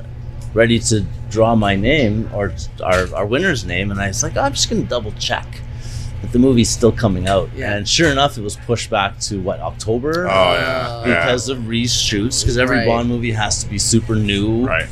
ready 0.55 0.79
to 0.79 1.05
draw 1.29 1.57
my 1.57 1.75
name 1.75 2.31
or 2.33 2.53
our, 2.85 3.13
our 3.13 3.27
winner's 3.27 3.65
name. 3.65 3.91
And 3.91 4.01
I 4.01 4.07
was 4.07 4.23
like, 4.23 4.37
I'm 4.37 4.53
just 4.53 4.71
going 4.71 4.83
to 4.83 4.89
double 4.89 5.11
check 5.19 5.47
that 6.23 6.31
the 6.31 6.39
movie's 6.39 6.71
still 6.71 6.93
coming 6.93 7.27
out. 7.27 7.51
Yeah. 7.57 7.75
And 7.75 7.89
sure 7.89 8.13
enough, 8.13 8.39
it 8.39 8.43
was 8.43 8.55
pushed 8.55 8.89
back 8.89 9.19
to 9.21 9.41
what, 9.41 9.59
October? 9.59 10.29
Oh 10.29 10.53
yeah, 10.53 11.01
yeah. 11.01 11.05
because 11.07 11.49
of 11.49 11.59
reshoots 11.61 12.43
because 12.43 12.57
every 12.57 12.79
Right. 12.79 12.87
Bond 12.87 13.09
movie 13.09 13.33
has 13.33 13.65
to 13.65 13.69
be 13.69 13.79
super 13.79 14.15
new. 14.15 14.65
right. 14.65 14.89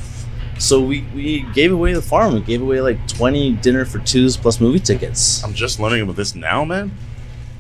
So 0.59 0.81
we, 0.81 1.03
we 1.15 1.43
gave 1.55 1.73
away 1.73 1.93
the 1.93 2.03
farm. 2.03 2.35
We 2.35 2.41
gave 2.41 2.63
away 2.63 2.81
like 2.81 3.07
20 3.09 3.53
dinner 3.57 3.85
for 3.85 3.99
twos 4.01 4.37
plus 4.37 4.61
movie 4.61 4.81
tickets. 4.81 5.43
I'm 5.45 5.55
just 5.55 5.79
learning 5.79 6.03
about 6.03 6.17
this 6.17 6.35
now, 6.35 6.65
man. 6.65 6.93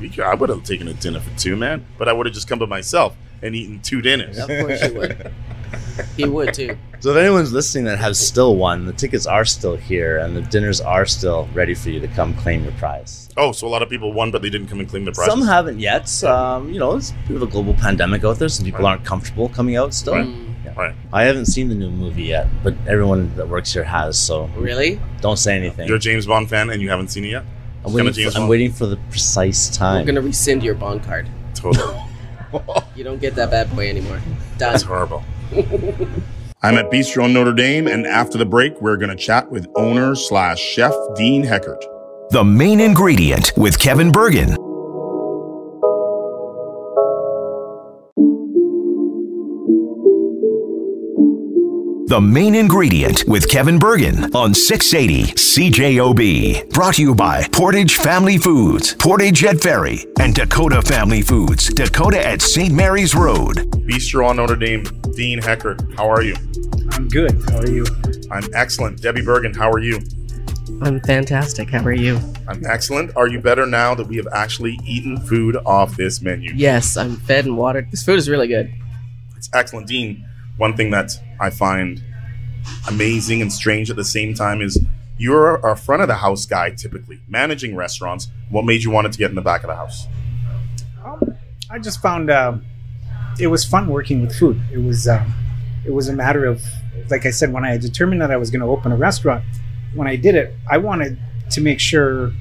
We 0.00 0.08
could, 0.08 0.24
I 0.24 0.34
would 0.34 0.48
have 0.50 0.64
taken 0.64 0.88
a 0.88 0.94
dinner 0.94 1.20
for 1.20 1.36
two, 1.38 1.56
man, 1.56 1.84
but 1.96 2.08
I 2.08 2.12
would 2.12 2.26
have 2.26 2.34
just 2.34 2.48
come 2.48 2.58
by 2.58 2.66
myself 2.66 3.16
and 3.42 3.54
eaten 3.54 3.80
two 3.80 4.00
dinners. 4.02 4.38
Of 4.38 4.48
course 4.48 4.82
you 4.84 4.94
would. 4.94 5.32
he 6.16 6.24
would 6.24 6.54
too. 6.54 6.76
So 7.00 7.10
if 7.10 7.16
anyone's 7.16 7.52
listening 7.52 7.84
that 7.84 7.98
has 7.98 8.18
still 8.18 8.56
won, 8.56 8.84
the 8.84 8.92
tickets 8.92 9.26
are 9.26 9.44
still 9.44 9.76
here 9.76 10.18
and 10.18 10.36
the 10.36 10.42
dinners 10.42 10.80
are 10.80 11.06
still 11.06 11.48
ready 11.54 11.74
for 11.74 11.90
you 11.90 12.00
to 12.00 12.08
come 12.08 12.34
claim 12.34 12.64
your 12.64 12.72
prize. 12.72 13.28
Oh, 13.36 13.52
so 13.52 13.66
a 13.66 13.70
lot 13.70 13.82
of 13.82 13.88
people 13.88 14.12
won, 14.12 14.32
but 14.32 14.42
they 14.42 14.50
didn't 14.50 14.66
come 14.68 14.80
and 14.80 14.88
claim 14.88 15.04
the 15.04 15.12
prize. 15.12 15.28
Some 15.28 15.42
haven't 15.42 15.78
yet. 15.78 16.24
Um, 16.24 16.72
you 16.72 16.80
know, 16.80 16.96
it's 16.96 17.10
a 17.10 17.14
bit 17.28 17.36
of 17.36 17.42
a 17.42 17.46
global 17.46 17.74
pandemic 17.74 18.24
out 18.24 18.38
there. 18.40 18.48
Some 18.48 18.64
people 18.64 18.82
Right. 18.82 18.90
aren't 18.92 19.04
comfortable 19.04 19.48
coming 19.50 19.76
out 19.76 19.94
still. 19.94 20.14
Right. 20.14 20.28
Right. 20.78 20.94
I 21.12 21.24
haven't 21.24 21.46
seen 21.46 21.68
the 21.68 21.74
new 21.74 21.90
movie 21.90 22.22
yet, 22.22 22.46
but 22.62 22.74
everyone 22.86 23.34
that 23.36 23.48
works 23.48 23.72
here 23.72 23.84
has. 23.84 24.18
So 24.18 24.46
really? 24.56 25.00
don't 25.20 25.36
say 25.36 25.56
anything. 25.56 25.88
You're 25.88 25.96
a 25.96 26.00
James 26.00 26.26
Bond 26.26 26.48
fan 26.48 26.70
and 26.70 26.80
you 26.80 26.88
haven't 26.88 27.08
seen 27.08 27.24
it 27.24 27.30
yet. 27.30 27.42
I'm 27.84 27.90
Kinda 27.90 27.96
waiting, 27.96 28.12
James 28.12 28.32
for, 28.32 28.38
I'm 28.38 28.42
Bond. 28.42 28.50
waiting 28.50 28.72
for 28.72 28.86
the 28.86 28.96
precise 29.10 29.68
time. 29.76 30.02
We're 30.02 30.06
gonna 30.06 30.20
rescind 30.22 30.62
your 30.62 30.74
Bond 30.74 31.02
card. 31.02 31.28
Totally. 31.54 32.00
You 32.96 33.04
don't 33.04 33.20
get 33.20 33.34
that 33.36 33.50
bad 33.50 33.70
boy 33.74 33.88
anymore. 33.88 34.20
Done. 34.56 34.72
That's 34.72 34.82
horrible. 34.82 35.22
I'm 36.62 36.76
at 36.76 36.90
Bistro 36.90 37.26
in 37.26 37.32
Notre 37.32 37.52
Dame, 37.52 37.86
and 37.86 38.06
after 38.06 38.36
the 38.38 38.44
break, 38.44 38.80
we're 38.80 38.96
going 38.96 39.10
to 39.10 39.16
chat 39.16 39.48
with 39.50 39.68
owner 39.76 40.16
slash 40.16 40.58
chef 40.58 40.92
Dean 41.14 41.44
Heckert. 41.44 41.84
The 42.30 42.42
main 42.42 42.80
ingredient 42.80 43.52
with 43.56 43.78
Kevin 43.78 44.10
Burgin. 44.10 44.56
The 52.08 52.18
main 52.18 52.54
ingredient 52.54 53.24
with 53.28 53.50
Kevin 53.50 53.78
Burgin 53.78 54.34
on 54.34 54.54
680 54.54 55.34
CJOB. 55.34 56.70
Brought 56.70 56.94
to 56.94 57.02
you 57.02 57.14
by 57.14 57.46
Portage 57.48 57.96
Family 57.96 58.38
Foods, 58.38 58.94
Portage 58.94 59.44
at 59.44 59.60
Ferry, 59.60 60.06
and 60.18 60.34
Dakota 60.34 60.80
Family 60.80 61.20
Foods, 61.20 61.66
Dakota 61.66 62.26
at 62.26 62.40
St. 62.40 62.72
Mary's 62.72 63.14
Road. 63.14 63.56
Bistro 63.86 64.26
on 64.26 64.36
Notre 64.36 64.56
Dame, 64.56 64.84
Dean 65.14 65.38
Heckert. 65.38 65.82
How 65.98 66.08
are 66.08 66.22
you? 66.22 66.34
I'm 66.92 67.08
good. 67.08 67.42
How 67.50 67.58
are 67.58 67.70
you? 67.70 67.84
I'm 68.30 68.48
excellent. 68.54 69.02
Debbie 69.02 69.20
Burgin, 69.20 69.54
how 69.54 69.70
are 69.70 69.80
you? 69.80 70.00
I'm 70.80 71.00
fantastic. 71.00 71.68
How 71.68 71.84
are 71.84 71.92
you? 71.92 72.18
I'm 72.48 72.64
excellent. 72.64 73.14
Are 73.18 73.28
you 73.28 73.38
better 73.38 73.66
now 73.66 73.94
that 73.94 74.06
we 74.06 74.16
have 74.16 74.28
actually 74.32 74.78
eaten 74.82 75.20
food 75.26 75.58
off 75.66 75.94
this 75.98 76.22
menu? 76.22 76.52
Yes, 76.54 76.96
I'm 76.96 77.16
fed 77.16 77.44
and 77.44 77.58
watered. 77.58 77.90
This 77.90 78.02
food 78.02 78.18
is 78.18 78.30
really 78.30 78.48
good. 78.48 78.72
It's 79.36 79.50
excellent. 79.52 79.88
Dean, 79.88 80.24
one 80.58 80.76
thing 80.76 80.90
that 80.90 81.12
I 81.40 81.50
find 81.50 82.02
amazing 82.88 83.40
and 83.40 83.52
strange 83.52 83.90
at 83.90 83.96
the 83.96 84.04
same 84.04 84.34
time 84.34 84.60
is 84.60 84.78
you're 85.16 85.56
a 85.56 85.76
front 85.76 86.02
of 86.02 86.08
the 86.08 86.16
house 86.16 86.46
guy 86.46 86.70
typically, 86.70 87.20
managing 87.28 87.74
restaurants. 87.74 88.28
What 88.50 88.64
made 88.64 88.82
you 88.82 88.90
want 88.90 89.10
to 89.10 89.18
get 89.18 89.30
in 89.30 89.34
the 89.34 89.42
back 89.42 89.62
of 89.62 89.68
the 89.68 89.76
house? 89.76 90.06
Um, 91.04 91.36
I 91.70 91.78
just 91.78 92.02
found 92.02 92.30
uh, 92.30 92.56
it 93.40 93.46
was 93.46 93.64
fun 93.64 93.88
working 93.88 94.20
with 94.20 94.36
food. 94.36 94.60
It 94.72 94.78
was 94.78 95.08
um, 95.08 95.32
it 95.84 95.92
was 95.92 96.08
a 96.08 96.12
matter 96.12 96.44
of, 96.44 96.62
like 97.10 97.24
I 97.24 97.30
said, 97.30 97.52
when 97.52 97.64
I 97.64 97.78
determined 97.78 98.20
that 98.20 98.30
I 98.30 98.36
was 98.36 98.50
going 98.50 98.60
to 98.60 98.66
open 98.66 98.92
a 98.92 98.96
restaurant, 98.96 99.44
when 99.94 100.06
I 100.06 100.16
did 100.16 100.34
it, 100.34 100.54
I 100.70 100.78
wanted 100.78 101.18
to 101.50 101.60
make 101.60 101.80
sure 101.80 102.32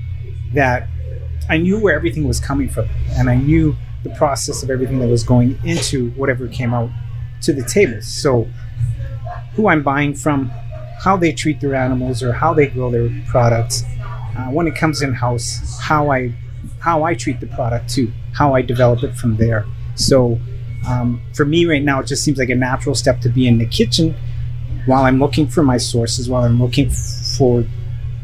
that 0.53 0.87
I 1.49 1.57
knew 1.57 1.79
where 1.79 1.95
everything 1.95 2.27
was 2.27 2.39
coming 2.39 2.69
from, 2.69 2.89
and 3.11 3.29
I 3.29 3.35
knew 3.35 3.75
the 4.03 4.09
process 4.11 4.63
of 4.63 4.69
everything 4.69 4.99
that 4.99 5.07
was 5.07 5.23
going 5.23 5.59
into 5.63 6.11
whatever 6.11 6.47
came 6.47 6.73
out 6.73 6.89
to 7.41 7.53
the 7.53 7.63
table. 7.63 8.01
So, 8.01 8.47
who 9.53 9.67
I'm 9.67 9.83
buying 9.83 10.13
from, 10.13 10.49
how 10.99 11.17
they 11.17 11.31
treat 11.31 11.59
their 11.59 11.75
animals, 11.75 12.23
or 12.23 12.33
how 12.33 12.53
they 12.53 12.67
grow 12.67 12.91
their 12.91 13.09
products. 13.27 13.83
Uh, 14.37 14.47
when 14.51 14.67
it 14.67 14.75
comes 14.75 15.01
in 15.01 15.13
house, 15.13 15.79
how 15.79 16.11
I 16.11 16.33
how 16.79 17.03
I 17.03 17.15
treat 17.15 17.39
the 17.39 17.47
product 17.47 17.89
too, 17.89 18.11
how 18.33 18.53
I 18.53 18.61
develop 18.61 19.03
it 19.03 19.15
from 19.15 19.37
there. 19.37 19.65
So, 19.95 20.39
um, 20.87 21.21
for 21.33 21.45
me 21.45 21.65
right 21.65 21.83
now, 21.83 21.99
it 21.99 22.07
just 22.07 22.23
seems 22.23 22.37
like 22.37 22.49
a 22.49 22.55
natural 22.55 22.95
step 22.95 23.19
to 23.21 23.29
be 23.29 23.47
in 23.47 23.57
the 23.57 23.65
kitchen 23.65 24.15
while 24.85 25.03
I'm 25.03 25.19
looking 25.19 25.47
for 25.47 25.63
my 25.63 25.77
sources, 25.77 26.29
while 26.29 26.43
I'm 26.43 26.61
looking 26.61 26.89
for 26.89 27.65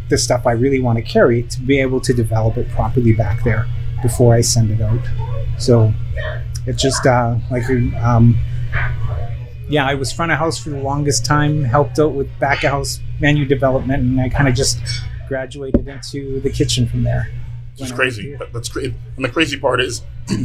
the 0.09 0.17
stuff 0.17 0.45
I 0.45 0.51
really 0.51 0.79
want 0.79 0.97
to 0.97 1.01
carry, 1.01 1.43
to 1.43 1.61
be 1.61 1.79
able 1.79 1.99
to 2.01 2.13
develop 2.13 2.57
it 2.57 2.69
properly 2.69 3.13
back 3.13 3.43
there 3.43 3.67
before 4.01 4.33
I 4.33 4.41
send 4.41 4.71
it 4.71 4.81
out. 4.81 5.01
So 5.57 5.93
it's 6.65 6.81
just 6.81 7.05
uh, 7.05 7.35
like, 7.51 7.69
um, 8.01 8.37
yeah, 9.73 9.87
I 9.87 9.95
was 9.95 10.11
front 10.13 10.31
of 10.31 10.37
house 10.37 10.57
for 10.59 10.69
the 10.69 10.77
longest 10.79 11.25
time, 11.25 11.63
helped 11.63 11.97
out 11.97 12.13
with 12.13 12.29
back 12.39 12.63
of 12.63 12.69
house 12.69 12.99
menu 13.19 13.43
development, 13.45 14.03
and 14.03 14.21
I 14.21 14.29
kind 14.29 14.47
of 14.47 14.53
just 14.53 14.77
graduated 15.27 15.87
into 15.87 16.39
the 16.41 16.51
kitchen 16.51 16.87
from 16.87 17.01
there. 17.01 17.27
It's 17.79 17.91
crazy. 17.91 18.29
was- 18.31 18.39
That- 18.39 18.53
That's 18.53 18.69
great. 18.69 18.93
And 19.15 19.25
the 19.25 19.29
crazy 19.29 19.59
part 19.59 19.81
is 19.81 20.03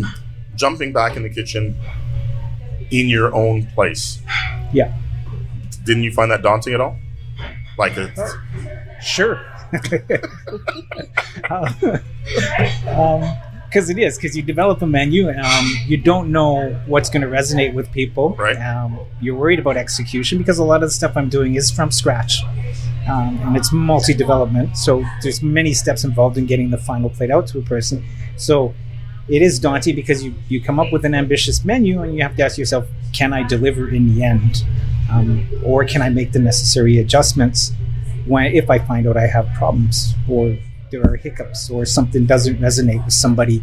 jumping 0.57 0.95
back 0.95 1.15
in 1.17 1.23
the 1.25 1.29
kitchen 1.29 1.77
in 2.91 3.09
your 3.11 3.35
own 3.35 3.67
place. 3.75 4.21
Yeah, 4.73 4.95
Didn't 5.85 6.05
you 6.05 6.13
find 6.13 6.31
that 6.31 6.41
daunting 6.43 6.73
at 6.73 6.81
all? 6.81 6.97
Like 7.77 7.93
it's, 7.99 8.21
sure. 9.03 9.45
Um, 11.51 11.65
um, 12.89 13.37
because 13.69 13.91
it 13.91 13.99
is 13.99 14.17
because 14.17 14.37
you 14.37 14.43
develop 14.43 14.81
a 14.83 14.87
menu 14.87 15.29
um, 15.29 15.67
you 15.87 15.97
don't 15.97 16.33
know 16.33 16.71
what's 16.87 17.11
going 17.11 17.23
to 17.23 17.29
resonate 17.29 17.75
with 17.75 17.91
people. 17.93 18.35
Right. 18.37 18.57
um, 18.57 18.99
you're 19.21 19.37
worried 19.37 19.59
about 19.59 19.77
execution 19.77 20.39
because 20.39 20.59
a 20.59 20.65
lot 20.65 20.83
of 20.83 20.89
the 20.89 20.95
stuff 20.95 21.17
i'm 21.17 21.29
doing 21.29 21.55
is 21.55 21.71
from 21.71 21.91
scratch. 21.91 22.43
Um, 23.09 23.39
and 23.43 23.57
it's 23.57 23.73
multi-development 23.73 24.77
so 24.77 25.03
there's 25.23 25.43
many 25.43 25.73
steps 25.73 26.05
involved 26.05 26.37
in 26.37 26.45
getting 26.45 26.69
the 26.71 26.77
final 26.77 27.09
plate 27.09 27.31
out 27.31 27.47
to 27.49 27.59
a 27.59 27.63
person. 27.63 28.05
So 28.37 28.75
it 29.29 29.43
is 29.43 29.59
daunting 29.59 29.95
because 29.95 30.23
you, 30.25 30.35
you 30.49 30.63
come 30.63 30.79
up 30.79 30.93
with 30.93 31.05
an 31.05 31.15
ambitious 31.15 31.65
menu 31.65 32.03
and 32.03 32.15
you 32.15 32.23
have 32.23 32.37
to 32.37 32.43
ask 32.43 32.59
yourself 32.59 32.87
can 33.13 33.33
i 33.33 33.43
deliver 33.43 33.89
in 33.89 34.15
the 34.15 34.23
end? 34.23 34.65
Um, 35.11 35.49
or 35.65 35.85
can 35.87 36.03
i 36.03 36.11
make 36.11 36.33
the 36.33 36.39
necessary 36.39 36.99
adjustments 36.99 37.73
when 38.27 38.53
if 38.53 38.69
i 38.69 38.79
find 38.79 39.07
out 39.07 39.17
i 39.17 39.27
have 39.27 39.49
problems 39.55 40.15
or 40.29 40.55
there 40.91 41.03
are 41.03 41.17
hiccups 41.17 41.71
or 41.71 41.85
something 41.85 42.27
doesn't 42.27 42.59
resonate 42.59 43.05
with 43.05 43.15
somebody 43.15 43.63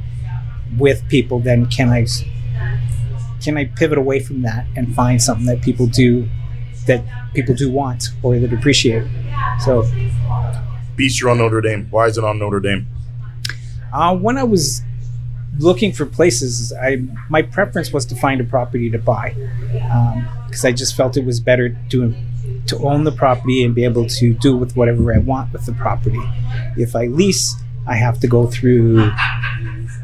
with 0.77 1.07
people 1.09 1.39
then 1.39 1.65
can 1.67 1.89
i 1.89 2.05
can 3.41 3.57
i 3.57 3.65
pivot 3.65 3.97
away 3.97 4.19
from 4.19 4.41
that 4.41 4.65
and 4.75 4.93
find 4.95 5.21
something 5.21 5.45
that 5.45 5.61
people 5.61 5.87
do 5.87 6.27
that 6.87 7.03
people 7.33 7.55
do 7.55 7.71
want 7.71 8.09
or 8.23 8.39
that 8.39 8.53
appreciate 8.53 9.07
so 9.59 9.83
Bistro 10.95 11.31
on 11.31 11.37
Notre 11.39 11.61
Dame. 11.61 11.87
Why 11.89 12.07
is 12.07 12.17
it 12.17 12.23
on 12.23 12.39
Notre 12.39 12.59
Dame? 12.59 12.87
Uh, 13.93 14.15
when 14.15 14.37
I 14.37 14.43
was 14.43 14.81
looking 15.57 15.91
for 15.91 16.05
places, 16.05 16.73
I 16.73 17.03
my 17.29 17.41
preference 17.41 17.91
was 17.91 18.05
to 18.07 18.15
find 18.15 18.41
a 18.41 18.43
property 18.43 18.89
to 18.89 18.97
buy 18.97 19.35
because 20.47 20.65
I 20.65 20.71
just 20.71 20.95
felt 20.95 21.17
it 21.17 21.25
was 21.25 21.39
better 21.39 21.77
to 21.89 22.13
to 22.67 22.77
own 22.79 23.03
the 23.03 23.11
property 23.11 23.63
and 23.63 23.75
be 23.75 23.83
able 23.83 24.05
to 24.07 24.33
do 24.35 24.55
with 24.57 24.75
whatever 24.75 25.13
I 25.13 25.19
want 25.19 25.53
with 25.53 25.65
the 25.65 25.73
property. 25.73 26.21
If 26.77 26.95
I 26.95 27.05
lease, 27.05 27.55
I 27.87 27.95
have 27.95 28.19
to 28.21 28.27
go 28.27 28.47
through 28.47 29.11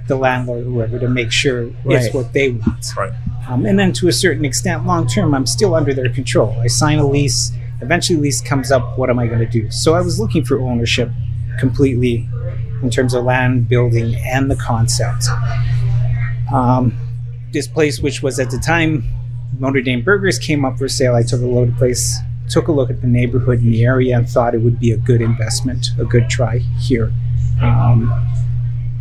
the 0.08 0.16
landlord, 0.16 0.62
or 0.62 0.70
whoever, 0.70 1.00
to 1.00 1.10
make 1.10 1.32
sure 1.32 1.66
Right. 1.84 2.04
it's 2.04 2.14
what 2.14 2.34
they 2.34 2.50
want. 2.50 2.86
Right. 2.98 3.14
Um, 3.48 3.66
and 3.66 3.80
then 3.80 3.92
to 3.94 4.08
a 4.08 4.12
certain 4.12 4.46
extent, 4.46 4.86
long 4.86 5.08
term, 5.08 5.34
I'm 5.34 5.46
still 5.46 5.74
under 5.74 5.94
their 5.94 6.10
control. 6.10 6.52
I 6.60 6.68
sign 6.68 7.00
a 7.00 7.08
lease. 7.08 7.52
Eventually, 7.82 8.20
lease 8.20 8.42
comes 8.42 8.72
up. 8.72 8.98
What 8.98 9.10
am 9.10 9.18
I 9.18 9.26
going 9.28 9.40
to 9.40 9.46
do? 9.48 9.72
So 9.72 9.96
I 9.96 10.02
was 10.02 10.20
looking 10.20 10.44
for 10.46 10.60
ownership 10.62 11.10
completely 11.60 12.30
in 12.84 12.90
terms 12.90 13.14
of 13.14 13.24
land, 13.26 13.68
building, 13.68 14.16
and 14.26 14.50
the 14.52 14.56
concept. 14.56 15.26
Um, 16.54 16.94
this 17.54 17.68
place, 17.68 18.00
which 18.00 18.22
was 18.22 18.40
at 18.40 18.52
the 18.52 18.58
time 18.60 19.04
Notre 19.60 19.82
Dame 19.82 20.02
Burgers, 20.02 20.38
came 20.40 20.64
up 20.66 20.78
for 20.78 20.88
sale. 20.88 21.16
I 21.16 21.24
took 21.24 21.42
a 21.42 21.46
look 21.46 21.68
at 21.68 21.74
the 21.74 21.78
place, 21.78 22.18
took 22.52 22.68
a 22.68 22.72
look 22.72 22.90
at 22.90 23.02
the 23.02 23.08
neighborhood 23.08 23.60
in 23.60 23.72
the 23.72 23.84
area, 23.86 24.18
and 24.18 24.30
thought 24.30 24.54
it 24.54 24.60
would 24.62 24.80
be 24.80 24.92
a 24.92 24.98
good 24.98 25.22
investment, 25.22 25.88
a 26.00 26.06
good 26.06 26.30
try 26.30 26.60
here 26.80 27.12
um, 27.62 28.12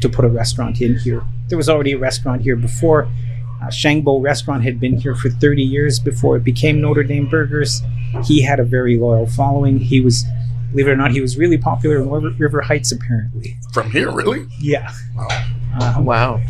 to 0.00 0.08
put 0.08 0.24
a 0.24 0.28
restaurant 0.28 0.80
in 0.80 0.96
here. 0.98 1.22
There 1.48 1.58
was 1.58 1.68
already 1.68 1.92
a 1.92 1.98
restaurant 1.98 2.42
here 2.42 2.56
before. 2.56 3.08
Uh, 3.62 3.66
Shangbo 3.66 4.22
Restaurant 4.22 4.62
had 4.64 4.80
been 4.80 4.96
here 4.98 5.14
for 5.14 5.28
30 5.28 5.62
years 5.62 5.98
before 5.98 6.36
it 6.36 6.44
became 6.44 6.80
Notre 6.80 7.02
Dame 7.02 7.28
Burgers. 7.28 7.82
He 8.24 8.40
had 8.40 8.58
a 8.58 8.64
very 8.64 8.96
loyal 8.96 9.26
following. 9.26 9.78
He 9.78 10.00
was, 10.00 10.24
believe 10.70 10.88
it 10.88 10.92
or 10.92 10.96
not, 10.96 11.10
he 11.10 11.20
was 11.20 11.36
really 11.36 11.58
popular 11.58 11.96
in 12.00 12.08
River, 12.08 12.30
River 12.38 12.60
Heights, 12.62 12.90
apparently. 12.92 13.56
From 13.74 13.90
here, 13.90 14.10
really? 14.10 14.46
Yeah. 14.60 14.90
Wow. 15.14 15.28
Uh, 15.78 15.94
Wow. 16.02 16.40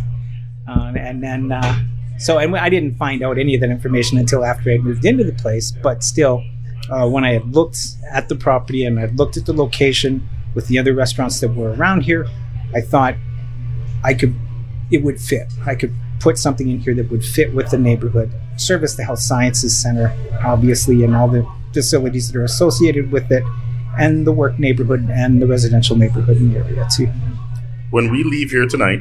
uh, 0.68 0.92
and 0.96 1.20
then, 1.22 1.50
uh, 1.50 1.80
so 2.18 2.38
and 2.38 2.54
I 2.54 2.68
didn't 2.68 2.96
find 2.96 3.22
out 3.22 3.38
any 3.38 3.54
of 3.56 3.60
that 3.62 3.70
information 3.70 4.16
until 4.18 4.44
after 4.44 4.70
I 4.70 4.78
moved 4.78 5.04
into 5.04 5.24
the 5.24 5.32
place. 5.32 5.72
But 5.72 6.04
still, 6.04 6.44
uh, 6.90 7.08
when 7.08 7.24
I 7.24 7.32
had 7.32 7.54
looked 7.54 7.78
at 8.10 8.28
the 8.28 8.34
property 8.34 8.84
and 8.84 8.98
I 8.98 9.06
looked 9.06 9.36
at 9.36 9.46
the 9.46 9.52
location 9.52 10.28
with 10.54 10.66
the 10.66 10.78
other 10.78 10.92
restaurants 10.92 11.40
that 11.40 11.54
were 11.54 11.72
around 11.72 12.02
here, 12.02 12.26
I 12.74 12.80
thought 12.80 13.14
I 14.02 14.14
could, 14.14 14.34
it 14.90 15.02
would 15.02 15.20
fit. 15.20 15.52
I 15.64 15.74
could 15.74 15.94
put 16.18 16.38
something 16.38 16.68
in 16.68 16.80
here 16.80 16.94
that 16.94 17.10
would 17.10 17.24
fit 17.24 17.54
with 17.54 17.70
the 17.70 17.78
neighborhood, 17.78 18.32
service 18.56 18.94
the 18.94 19.04
Health 19.04 19.20
Sciences 19.20 19.80
Center, 19.80 20.14
obviously, 20.44 21.04
and 21.04 21.14
all 21.14 21.28
the 21.28 21.46
facilities 21.72 22.30
that 22.30 22.38
are 22.38 22.44
associated 22.44 23.12
with 23.12 23.30
it, 23.30 23.44
and 23.98 24.26
the 24.26 24.32
work 24.32 24.58
neighborhood 24.58 25.08
and 25.10 25.40
the 25.40 25.46
residential 25.46 25.96
neighborhood 25.96 26.36
in 26.36 26.52
the 26.52 26.58
area 26.58 26.86
too. 26.94 27.06
When 27.90 28.10
we 28.10 28.22
leave 28.22 28.50
here 28.50 28.66
tonight 28.66 29.00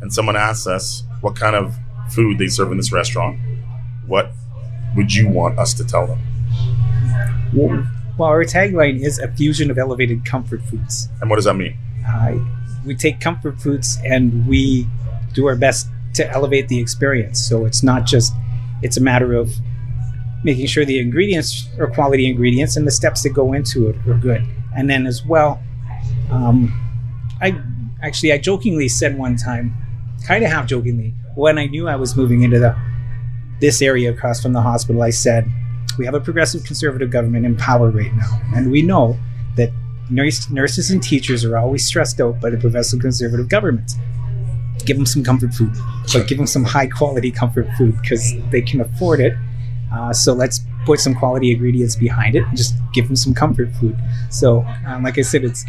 and 0.00 0.12
someone 0.12 0.36
asks 0.36 0.66
us 0.66 1.04
what 1.20 1.36
kind 1.36 1.56
of 1.56 1.76
food 2.10 2.38
they 2.38 2.48
serve 2.48 2.70
in 2.70 2.76
this 2.76 2.92
restaurant, 2.92 3.38
what 4.06 4.32
would 4.96 5.14
you 5.14 5.28
want 5.28 5.58
us 5.58 5.74
to 5.74 5.84
tell 5.84 6.06
them? 6.06 6.20
Well, 8.18 8.28
our 8.28 8.44
tagline 8.44 9.00
is 9.00 9.18
a 9.18 9.28
fusion 9.28 9.70
of 9.70 9.78
elevated 9.78 10.24
comfort 10.24 10.62
foods. 10.62 11.08
And 11.20 11.30
what 11.30 11.36
does 11.36 11.46
that 11.46 11.54
mean? 11.54 11.76
Uh, 12.06 12.38
we 12.84 12.94
take 12.94 13.20
comfort 13.20 13.60
foods 13.60 13.98
and 14.04 14.46
we 14.46 14.86
do 15.32 15.46
our 15.46 15.56
best 15.56 15.88
to 16.14 16.30
elevate 16.30 16.68
the 16.68 16.78
experience. 16.78 17.40
So 17.40 17.64
it's 17.64 17.82
not 17.82 18.06
just, 18.06 18.32
it's 18.82 18.96
a 18.96 19.00
matter 19.00 19.34
of 19.34 19.52
making 20.44 20.66
sure 20.66 20.84
the 20.84 20.98
ingredients 20.98 21.68
are 21.78 21.88
quality 21.88 22.26
ingredients 22.26 22.76
and 22.76 22.86
the 22.86 22.90
steps 22.90 23.22
that 23.22 23.30
go 23.30 23.52
into 23.52 23.88
it 23.88 23.96
are 24.06 24.14
good. 24.14 24.46
And 24.76 24.88
then 24.88 25.06
as 25.06 25.24
well, 25.24 25.60
um, 26.30 26.72
I 27.40 27.60
actually, 28.02 28.32
I 28.32 28.38
jokingly 28.38 28.88
said 28.88 29.18
one 29.18 29.36
time, 29.36 29.74
kind 30.26 30.44
of 30.44 30.50
half 30.50 30.66
jokingly, 30.66 31.14
when 31.34 31.58
I 31.58 31.66
knew 31.66 31.88
I 31.88 31.96
was 31.96 32.16
moving 32.16 32.42
into 32.42 32.58
the 32.58 32.76
this 33.60 33.80
area 33.80 34.10
across 34.10 34.42
from 34.42 34.52
the 34.52 34.60
hospital, 34.60 35.02
I 35.02 35.10
said, 35.10 35.48
we 35.98 36.04
have 36.04 36.14
a 36.14 36.20
progressive 36.20 36.64
conservative 36.64 37.10
government 37.10 37.46
in 37.46 37.56
power 37.56 37.90
right 37.90 38.14
now, 38.14 38.40
and 38.54 38.70
we 38.70 38.82
know 38.82 39.18
that 39.56 39.70
nurse, 40.10 40.50
nurses 40.50 40.90
and 40.90 41.02
teachers 41.02 41.44
are 41.44 41.56
always 41.56 41.86
stressed 41.86 42.20
out 42.20 42.40
by 42.40 42.50
the 42.50 42.56
progressive 42.56 43.00
conservative 43.00 43.48
government. 43.48 43.92
Give 44.84 44.96
them 44.96 45.06
some 45.06 45.24
comfort 45.24 45.54
food, 45.54 45.72
but 46.12 46.26
give 46.26 46.38
them 46.38 46.46
some 46.46 46.64
high 46.64 46.86
quality 46.86 47.30
comfort 47.30 47.68
food 47.78 47.96
because 48.00 48.34
they 48.50 48.60
can 48.60 48.80
afford 48.80 49.20
it. 49.20 49.34
Uh, 49.92 50.12
so 50.12 50.32
let's 50.32 50.60
put 50.84 51.00
some 51.00 51.14
quality 51.14 51.52
ingredients 51.52 51.96
behind 51.96 52.34
it 52.34 52.44
and 52.44 52.56
just 52.56 52.74
give 52.92 53.06
them 53.06 53.16
some 53.16 53.32
comfort 53.34 53.72
food. 53.76 53.96
So, 54.30 54.66
um, 54.86 55.02
like 55.02 55.18
I 55.18 55.22
said, 55.22 55.44
it's 55.44 55.64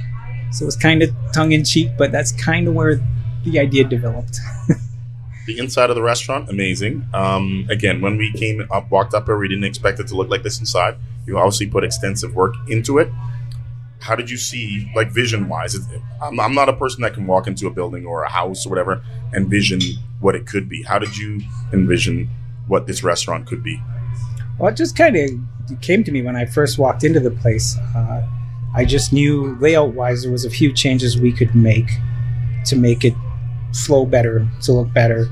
so 0.51 0.65
it's 0.65 0.75
kind 0.75 1.03
of 1.03 1.11
tongue 1.33 1.51
in 1.51 1.63
cheek, 1.63 1.91
but 1.97 2.11
that's 2.11 2.31
kind 2.31 2.67
of 2.67 2.73
where 2.73 2.99
the 3.43 3.59
idea 3.59 3.83
developed. 3.83 4.39
The 5.45 5.59
inside 5.59 5.89
of 5.89 5.95
the 5.95 6.01
restaurant, 6.01 6.49
amazing. 6.49 7.07
Um, 7.13 7.67
again, 7.69 8.01
when 8.01 8.17
we 8.17 8.31
came 8.33 8.67
up, 8.71 8.89
walked 8.89 9.13
up 9.13 9.25
here, 9.25 9.37
we 9.37 9.47
didn't 9.47 9.63
expect 9.65 9.99
it 9.99 10.07
to 10.07 10.15
look 10.15 10.29
like 10.29 10.43
this 10.43 10.59
inside. 10.59 10.95
You 11.25 11.37
obviously 11.37 11.67
put 11.67 11.83
extensive 11.83 12.33
work 12.33 12.55
into 12.67 12.97
it. 12.97 13.11
How 13.99 14.15
did 14.15 14.29
you 14.29 14.37
see, 14.37 14.91
like 14.95 15.11
vision 15.11 15.47
wise? 15.47 15.77
I'm, 16.21 16.39
I'm 16.39 16.53
not 16.53 16.69
a 16.69 16.73
person 16.73 17.01
that 17.01 17.13
can 17.13 17.27
walk 17.27 17.47
into 17.47 17.67
a 17.67 17.71
building 17.71 18.05
or 18.05 18.23
a 18.23 18.29
house 18.29 18.65
or 18.65 18.69
whatever 18.69 19.03
and 19.33 19.47
vision 19.47 19.79
what 20.19 20.35
it 20.35 20.47
could 20.47 20.67
be. 20.67 20.83
How 20.83 20.99
did 20.99 21.17
you 21.17 21.41
envision 21.73 22.29
what 22.67 22.87
this 22.87 23.03
restaurant 23.03 23.47
could 23.47 23.63
be? 23.63 23.81
Well, 24.57 24.71
it 24.71 24.77
just 24.77 24.95
kind 24.95 25.15
of 25.15 25.81
came 25.81 26.03
to 26.03 26.11
me 26.11 26.21
when 26.21 26.35
I 26.35 26.45
first 26.45 26.77
walked 26.77 27.03
into 27.03 27.19
the 27.19 27.31
place. 27.31 27.77
Uh, 27.95 28.27
I 28.73 28.85
just 28.85 29.13
knew 29.13 29.57
layout 29.59 29.93
wise 29.93 30.23
there 30.23 30.31
was 30.31 30.45
a 30.45 30.49
few 30.49 30.73
changes 30.73 31.19
we 31.19 31.31
could 31.31 31.55
make 31.55 31.89
to 32.65 32.75
make 32.75 33.05
it 33.05 33.13
flow 33.85 34.05
better, 34.05 34.47
to 34.61 34.73
look 34.73 34.93
better, 34.93 35.27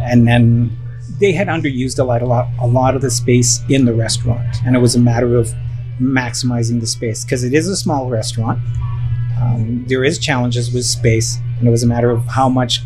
and 0.00 0.26
then 0.26 0.76
they 1.20 1.32
had 1.32 1.48
underused 1.48 1.98
a 1.98 2.04
lot, 2.04 2.22
a 2.22 2.26
lot, 2.26 2.48
a 2.60 2.66
lot 2.66 2.96
of 2.96 3.02
the 3.02 3.10
space 3.10 3.60
in 3.68 3.84
the 3.84 3.94
restaurant, 3.94 4.56
and 4.66 4.74
it 4.74 4.80
was 4.80 4.94
a 4.94 4.98
matter 4.98 5.36
of 5.36 5.52
maximizing 6.00 6.80
the 6.80 6.86
space 6.86 7.24
because 7.24 7.44
it 7.44 7.54
is 7.54 7.68
a 7.68 7.76
small 7.76 8.08
restaurant. 8.10 8.58
Um, 9.40 9.84
there 9.86 10.04
is 10.04 10.18
challenges 10.18 10.72
with 10.72 10.84
space, 10.84 11.38
and 11.58 11.68
it 11.68 11.70
was 11.70 11.82
a 11.82 11.86
matter 11.86 12.10
of 12.10 12.24
how 12.26 12.48
much 12.48 12.80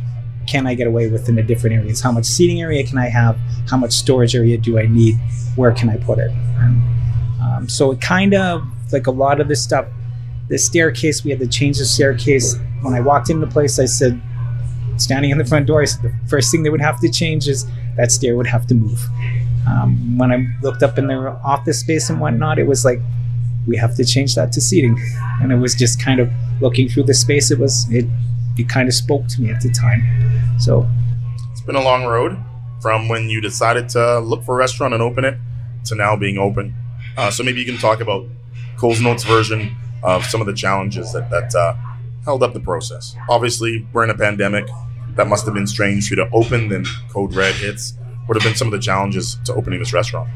can 0.46 0.66
I 0.66 0.74
get 0.74 0.86
away 0.86 1.08
with 1.10 1.28
in 1.28 1.34
the 1.34 1.42
different 1.42 1.76
areas? 1.76 2.00
How 2.00 2.10
much 2.10 2.24
seating 2.24 2.60
area 2.60 2.82
can 2.84 2.96
I 2.96 3.08
have? 3.08 3.38
How 3.68 3.76
much 3.76 3.92
storage 3.92 4.34
area 4.34 4.56
do 4.56 4.78
I 4.78 4.86
need? 4.86 5.16
Where 5.56 5.72
can 5.72 5.90
I 5.90 5.98
put 5.98 6.18
it? 6.18 6.30
Um, 7.40 7.68
so 7.68 7.92
it 7.92 8.00
kind 8.00 8.34
of 8.34 8.62
like 8.92 9.06
a 9.06 9.10
lot 9.10 9.40
of 9.40 9.48
this 9.48 9.62
stuff. 9.62 9.86
The 10.48 10.56
staircase, 10.56 11.22
we 11.22 11.30
had 11.30 11.40
to 11.40 11.46
change 11.46 11.78
the 11.78 11.84
staircase. 11.84 12.56
When 12.80 12.94
I 12.94 13.00
walked 13.00 13.28
into 13.28 13.44
the 13.44 13.52
place, 13.52 13.78
I 13.78 13.84
said, 13.84 14.20
standing 15.00 15.30
in 15.30 15.38
the 15.38 15.44
front 15.44 15.66
door, 15.66 15.84
said 15.86 16.02
the 16.02 16.12
first 16.28 16.50
thing 16.50 16.62
they 16.62 16.70
would 16.70 16.80
have 16.80 17.00
to 17.00 17.08
change 17.08 17.48
is 17.48 17.66
that 17.96 18.12
stair 18.12 18.36
would 18.36 18.46
have 18.46 18.66
to 18.68 18.74
move. 18.74 19.00
Um, 19.66 20.16
when 20.18 20.32
I 20.32 20.46
looked 20.62 20.82
up 20.82 20.98
in 20.98 21.06
their 21.08 21.30
office 21.46 21.80
space 21.80 22.08
and 22.10 22.20
whatnot, 22.20 22.58
it 22.58 22.66
was 22.66 22.84
like 22.84 23.00
we 23.66 23.76
have 23.76 23.94
to 23.96 24.04
change 24.04 24.34
that 24.34 24.50
to 24.52 24.60
seating, 24.60 24.98
and 25.42 25.52
it 25.52 25.56
was 25.56 25.74
just 25.74 26.02
kind 26.02 26.20
of 26.20 26.30
looking 26.60 26.88
through 26.88 27.04
the 27.04 27.14
space. 27.14 27.50
It 27.50 27.58
was 27.58 27.86
it 27.92 28.06
it 28.56 28.68
kind 28.68 28.88
of 28.88 28.94
spoke 28.94 29.26
to 29.28 29.42
me 29.42 29.50
at 29.50 29.60
the 29.60 29.70
time. 29.70 30.02
So 30.58 30.88
It's 31.52 31.60
been 31.60 31.76
a 31.76 31.82
long 31.82 32.04
road 32.04 32.38
from 32.80 33.08
when 33.08 33.28
you 33.28 33.40
decided 33.40 33.88
to 33.90 34.20
look 34.20 34.42
for 34.44 34.54
a 34.54 34.58
restaurant 34.58 34.94
and 34.94 35.02
open 35.02 35.24
it 35.24 35.36
to 35.86 35.94
now 35.94 36.16
being 36.16 36.38
open. 36.38 36.74
Uh, 37.16 37.30
so 37.30 37.42
maybe 37.42 37.60
you 37.60 37.66
can 37.66 37.78
talk 37.78 38.00
about 38.00 38.26
Coles 38.76 39.00
Notes 39.00 39.24
version 39.24 39.76
of 40.02 40.24
some 40.24 40.40
of 40.40 40.46
the 40.46 40.54
challenges 40.54 41.12
that 41.12 41.28
that 41.30 41.54
uh, 41.54 41.74
held 42.24 42.42
up 42.42 42.54
the 42.54 42.60
process. 42.60 43.14
Obviously, 43.28 43.86
we're 43.92 44.04
in 44.04 44.10
a 44.10 44.16
pandemic. 44.16 44.66
That 45.18 45.26
must 45.26 45.44
have 45.46 45.54
been 45.54 45.66
strange 45.66 46.08
for 46.08 46.14
you 46.14 46.24
to 46.24 46.30
open. 46.32 46.68
Then 46.68 46.84
Code 47.10 47.34
Red 47.34 47.56
hits. 47.56 47.94
What 48.26 48.36
have 48.36 48.44
been 48.44 48.54
some 48.54 48.68
of 48.68 48.72
the 48.72 48.78
challenges 48.78 49.36
to 49.46 49.54
opening 49.54 49.80
this 49.80 49.92
restaurant? 49.92 50.28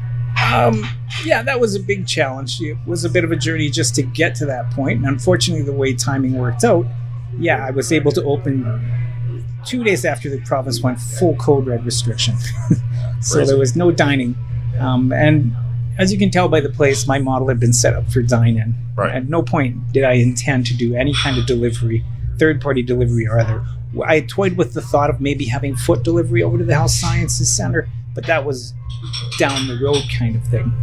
Um, 0.51 0.85
yeah, 1.23 1.41
that 1.41 1.57
was 1.61 1.73
a 1.73 1.79
big 1.79 2.05
challenge. 2.05 2.59
It 2.59 2.77
was 2.85 3.05
a 3.05 3.09
bit 3.09 3.23
of 3.23 3.31
a 3.31 3.37
journey 3.37 3.69
just 3.69 3.95
to 3.95 4.01
get 4.03 4.35
to 4.35 4.45
that 4.47 4.71
point. 4.71 4.97
And 4.97 5.07
unfortunately, 5.07 5.63
the 5.63 5.71
way 5.71 5.93
timing 5.93 6.33
worked 6.33 6.65
out, 6.65 6.85
yeah, 7.39 7.65
I 7.65 7.71
was 7.71 7.93
able 7.93 8.11
to 8.11 8.23
open 8.25 8.65
two 9.63 9.85
days 9.85 10.03
after 10.03 10.29
the 10.29 10.41
province 10.41 10.81
went 10.81 10.99
full 10.99 11.37
code 11.37 11.65
red 11.65 11.85
restriction. 11.85 12.37
so 13.21 13.35
Crazy. 13.35 13.45
there 13.45 13.57
was 13.57 13.77
no 13.77 13.89
dining. 13.89 14.35
Um, 14.79 15.13
and 15.13 15.55
as 15.97 16.11
you 16.11 16.19
can 16.19 16.29
tell 16.29 16.49
by 16.49 16.59
the 16.59 16.69
place, 16.69 17.07
my 17.07 17.19
model 17.19 17.47
had 17.47 17.59
been 17.59 17.71
set 17.71 17.93
up 17.93 18.11
for 18.11 18.21
dine 18.21 18.57
in. 18.57 18.75
Right. 18.97 19.15
At 19.15 19.29
no 19.29 19.43
point 19.43 19.93
did 19.93 20.03
I 20.03 20.13
intend 20.13 20.65
to 20.67 20.75
do 20.75 20.93
any 20.93 21.13
kind 21.13 21.37
of 21.37 21.45
delivery, 21.45 22.03
third 22.37 22.59
party 22.59 22.83
delivery 22.83 23.25
or 23.25 23.39
other. 23.39 23.65
I 24.01 24.21
toyed 24.21 24.57
with 24.57 24.73
the 24.73 24.81
thought 24.81 25.09
of 25.09 25.21
maybe 25.21 25.45
having 25.45 25.75
foot 25.75 26.03
delivery 26.03 26.41
over 26.41 26.57
to 26.57 26.63
the 26.63 26.73
Health 26.73 26.91
Sciences 26.91 27.55
Center, 27.55 27.87
but 28.15 28.25
that 28.25 28.45
was 28.45 28.73
down 29.37 29.67
the 29.67 29.79
road 29.81 30.03
kind 30.17 30.35
of 30.35 30.43
thing. 30.47 30.73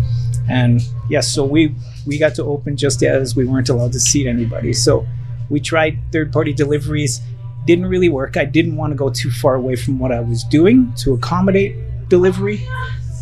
And 0.49 0.81
yes, 1.09 1.33
so 1.33 1.45
we 1.45 1.75
we 2.07 2.19
got 2.19 2.35
to 2.37 2.45
open 2.45 2.77
just 2.77 3.03
as 3.03 3.37
we 3.37 3.45
weren't 3.45 3.69
allowed 3.69 3.93
to 3.93 4.01
seat 4.01 4.27
anybody. 4.27 4.73
So 4.73 5.07
we 5.49 5.61
tried 5.61 5.99
third 6.13 6.33
party 6.33 6.53
deliveries, 6.53 7.21
didn't 7.67 7.87
really 7.87 8.09
work. 8.09 8.37
I 8.37 8.45
didn't 8.45 8.77
want 8.77 8.93
to 8.93 8.97
go 8.97 9.11
too 9.11 9.31
far 9.31 9.55
away 9.55 9.77
from 9.77 9.99
what 9.99 10.13
I 10.13 10.21
was 10.21 10.45
doing 10.45 10.93
to 10.99 11.15
accommodate 11.15 11.77
delivery. 12.09 12.67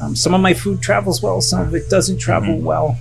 Um, 0.01 0.15
some 0.15 0.35
of 0.35 0.41
my 0.41 0.55
food 0.55 0.81
travels 0.81 1.23
well, 1.23 1.41
some 1.41 1.61
of 1.61 1.75
it 1.75 1.91
doesn't 1.91 2.19
travel 2.19 2.57
well. 2.59 2.99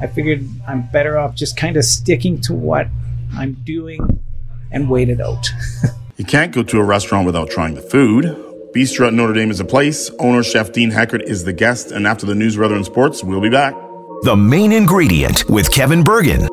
I 0.00 0.06
figured 0.06 0.46
I'm 0.66 0.88
better 0.92 1.18
off 1.18 1.34
just 1.34 1.56
kind 1.56 1.76
of 1.76 1.84
sticking 1.84 2.40
to 2.42 2.54
what 2.54 2.88
I'm 3.34 3.54
doing 3.64 4.22
and 4.72 4.90
wait 4.90 5.08
it 5.08 5.20
out. 5.20 5.48
You 6.16 6.26
can't 6.26 6.52
go 6.52 6.62
to 6.62 6.78
a 6.78 6.84
restaurant 6.84 7.24
without 7.24 7.48
trying 7.48 7.74
the 7.74 7.80
food. 7.80 8.24
Bistro 8.74 9.06
at 9.06 9.14
Notre 9.14 9.32
Dame 9.32 9.50
is 9.50 9.60
a 9.60 9.64
place. 9.64 10.10
Owner 10.18 10.42
Chef 10.42 10.70
Dean 10.72 10.90
Heckert 10.90 11.22
is 11.22 11.44
the 11.44 11.52
guest. 11.52 11.90
And 11.90 12.06
after 12.06 12.26
the 12.26 12.34
news, 12.34 12.58
weather, 12.58 12.74
and 12.74 12.84
sports, 12.84 13.24
we'll 13.24 13.40
be 13.40 13.48
back. 13.48 13.74
The 14.22 14.36
main 14.36 14.72
ingredient 14.72 15.48
with 15.48 15.70
Kevin 15.70 16.04
Burgin. 16.04 16.48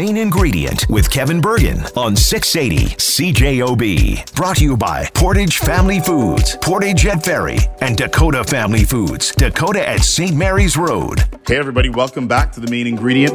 Main 0.00 0.16
ingredient 0.16 0.88
with 0.88 1.10
Kevin 1.10 1.42
Burgin 1.42 1.84
on 1.94 2.16
680 2.16 2.94
CJOB. 2.94 4.34
Brought 4.34 4.56
to 4.56 4.64
you 4.64 4.74
by 4.74 5.04
Portage 5.12 5.58
Family 5.58 6.00
Foods, 6.00 6.56
Portage 6.62 7.04
at 7.04 7.22
Ferry, 7.22 7.58
and 7.82 7.98
Dakota 7.98 8.42
Family 8.42 8.84
Foods, 8.84 9.32
Dakota 9.32 9.86
at 9.86 10.00
St. 10.00 10.34
Mary's 10.34 10.78
Road. 10.78 11.22
Hey, 11.46 11.58
everybody, 11.58 11.90
welcome 11.90 12.26
back 12.26 12.50
to 12.52 12.60
the 12.60 12.70
main 12.70 12.86
ingredient. 12.86 13.34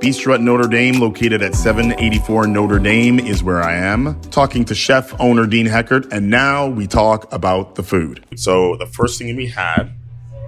Bistro 0.00 0.32
at 0.32 0.40
Notre 0.40 0.66
Dame, 0.68 0.98
located 0.98 1.42
at 1.42 1.54
784 1.54 2.46
Notre 2.46 2.78
Dame, 2.78 3.20
is 3.20 3.42
where 3.42 3.62
I 3.62 3.74
am. 3.74 4.18
Talking 4.30 4.64
to 4.64 4.74
chef 4.74 5.12
owner 5.20 5.46
Dean 5.46 5.66
Heckert, 5.66 6.10
and 6.14 6.30
now 6.30 6.66
we 6.66 6.86
talk 6.86 7.30
about 7.30 7.74
the 7.74 7.82
food. 7.82 8.24
So, 8.36 8.76
the 8.78 8.86
first 8.86 9.18
thing 9.18 9.36
we 9.36 9.48
had 9.48 9.90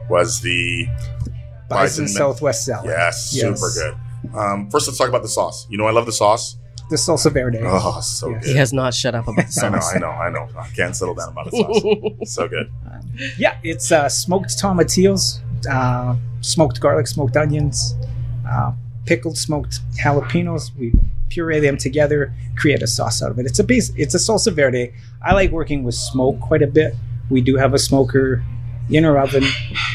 was 0.09 0.41
the 0.41 0.87
Bison 1.69 2.05
Bison- 2.05 2.09
Southwest 2.09 2.65
salad. 2.65 2.87
Yes, 2.87 3.35
Yes. 3.37 3.61
super 3.61 3.71
good. 3.75 3.99
Um, 4.35 4.71
first, 4.71 4.87
let's 4.87 4.99
talk 4.99 5.09
about 5.09 5.23
the 5.23 5.29
sauce. 5.29 5.67
You 5.71 5.79
know, 5.79 5.87
I 5.87 5.91
love 5.91 6.07
the 6.07 6.13
sauce. 6.13 6.57
The 6.91 6.97
salsa 6.97 7.31
verde. 7.31 7.61
Oh, 7.63 8.01
so 8.01 8.31
Yes. 8.31 8.47
He 8.47 8.55
has 8.57 8.73
not 8.73 8.95
shut 8.95 9.15
up 9.15 9.29
about 9.29 9.47
the 9.47 9.61
I 9.65 9.69
know. 9.69 9.79
I 9.79 9.99
know, 9.99 10.11
I 10.11 10.31
know. 10.31 10.49
I 10.59 10.69
can't 10.69 10.97
settle 10.97 11.15
down 11.15 11.29
about 11.31 11.51
the 11.51 12.17
sauce. 12.23 12.33
so 12.35 12.49
good. 12.49 12.71
Yeah, 13.37 13.59
it's 13.63 13.93
uh, 13.93 14.09
smoked 14.09 14.51
tomatillos, 14.59 15.41
uh, 15.71 16.17
smoked 16.41 16.81
garlic, 16.81 17.07
smoked 17.07 17.37
onions, 17.37 17.95
uh, 18.49 18.73
pickled 19.05 19.37
smoked 19.37 19.81
jalapenos. 20.03 20.75
We 20.79 20.93
puree 21.29 21.61
them 21.61 21.77
together, 21.77 22.33
create 22.57 22.83
a 22.83 22.87
sauce 22.87 23.23
out 23.23 23.31
of 23.33 23.39
it. 23.39 23.45
It's 23.45 23.59
a 23.59 23.65
base. 23.65 23.93
It's 23.97 24.15
a 24.15 24.19
salsa 24.19 24.53
verde. 24.55 24.95
I 25.23 25.35
like 25.35 25.51
working 25.51 25.85
with 25.85 25.95
smoke 25.95 26.41
quite 26.41 26.63
a 26.63 26.67
bit. 26.67 26.95
We 27.29 27.43
do 27.43 27.57
have 27.57 27.75
a 27.75 27.79
smoker 27.79 28.43
in 28.91 29.05
our 29.05 29.19
oven, 29.19 29.45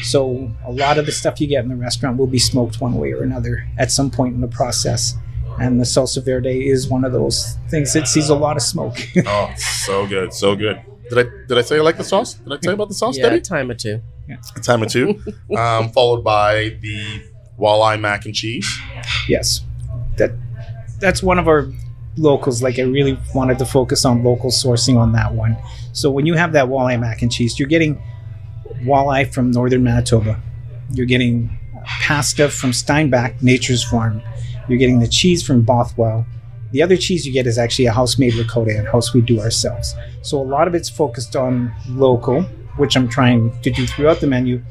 so 0.02 0.50
a 0.64 0.72
lot 0.72 0.98
of 0.98 1.06
the 1.06 1.12
stuff 1.12 1.40
you 1.40 1.46
get 1.46 1.64
in 1.64 1.68
the 1.70 1.76
restaurant 1.76 2.16
will 2.16 2.26
be 2.26 2.38
smoked 2.38 2.80
one 2.80 2.94
way 2.94 3.12
or 3.12 3.22
another 3.22 3.66
at 3.78 3.90
some 3.90 4.10
point 4.10 4.34
in 4.34 4.40
the 4.40 4.48
process. 4.48 5.14
And 5.60 5.78
the 5.80 5.84
salsa 5.84 6.24
verde 6.24 6.68
is 6.68 6.88
one 6.88 7.04
of 7.04 7.12
those 7.12 7.56
things 7.68 7.92
that 7.92 8.08
sees 8.08 8.28
a 8.28 8.34
lot 8.34 8.56
of 8.56 8.62
smoke. 8.62 8.96
Oh, 9.26 9.52
so 9.56 10.06
good, 10.06 10.32
so 10.32 10.56
good. 10.56 10.80
Did 11.10 11.18
I 11.18 11.46
did 11.48 11.58
I 11.58 11.62
say 11.62 11.76
I 11.76 11.80
like 11.80 11.96
the 11.96 12.04
sauce? 12.04 12.34
Did 12.34 12.52
I 12.52 12.56
tell 12.56 12.72
you 12.72 12.74
about 12.74 12.88
the 12.88 12.94
sauce, 12.94 13.16
Yeah, 13.16 13.24
Debbie? 13.24 13.36
a 13.38 13.40
time 13.40 13.70
or 13.70 13.74
two. 13.74 14.00
A 14.56 14.60
time 14.60 14.82
or 14.82 14.86
two. 14.86 15.20
um, 15.56 15.90
followed 15.90 16.24
by 16.24 16.76
the 16.80 17.22
walleye 17.58 18.00
mac 18.00 18.24
and 18.24 18.34
cheese. 18.34 18.66
yes 19.28 19.60
that 20.16 20.32
that's 20.98 21.22
one 21.22 21.38
of 21.38 21.46
our 21.46 21.68
locals 22.16 22.62
like 22.64 22.78
i 22.80 22.82
really 22.82 23.16
wanted 23.32 23.58
to 23.58 23.64
focus 23.64 24.04
on 24.04 24.24
local 24.24 24.50
sourcing 24.50 24.96
on 24.96 25.12
that 25.12 25.32
one 25.32 25.56
so 25.92 26.10
when 26.10 26.26
you 26.26 26.34
have 26.34 26.52
that 26.52 26.66
walleye 26.66 26.98
mac 26.98 27.22
and 27.22 27.30
cheese 27.30 27.56
you're 27.58 27.68
getting 27.68 28.00
walleye 28.82 29.32
from 29.32 29.50
northern 29.50 29.82
manitoba. 29.82 30.40
You're 30.92 31.06
getting 31.06 31.58
pasta 31.84 32.48
from 32.48 32.72
steinbach 32.72 33.42
nature's 33.42 33.84
farm. 33.84 34.22
You're 34.68 34.78
getting 34.78 35.00
the 35.00 35.08
cheese 35.08 35.42
from 35.42 35.62
bothwell. 35.62 36.26
The 36.72 36.82
other 36.82 36.96
cheese 36.96 37.26
you 37.26 37.32
get 37.32 37.46
is 37.46 37.58
actually 37.58 37.86
a 37.86 37.92
house-made 37.92 38.34
ricotta 38.34 38.76
and 38.76 38.88
house 38.88 39.14
we 39.14 39.20
do 39.20 39.40
ourselves. 39.40 39.94
So 40.22 40.40
a 40.40 40.42
lot 40.42 40.66
of 40.66 40.74
it's 40.74 40.88
focused 40.88 41.36
on 41.36 41.72
local 41.88 42.44
which 42.76 42.96
i'm 42.96 43.08
trying 43.08 43.56
to 43.62 43.70
do 43.70 43.86
throughout 43.86 44.20
the 44.20 44.26
menu. 44.26 44.62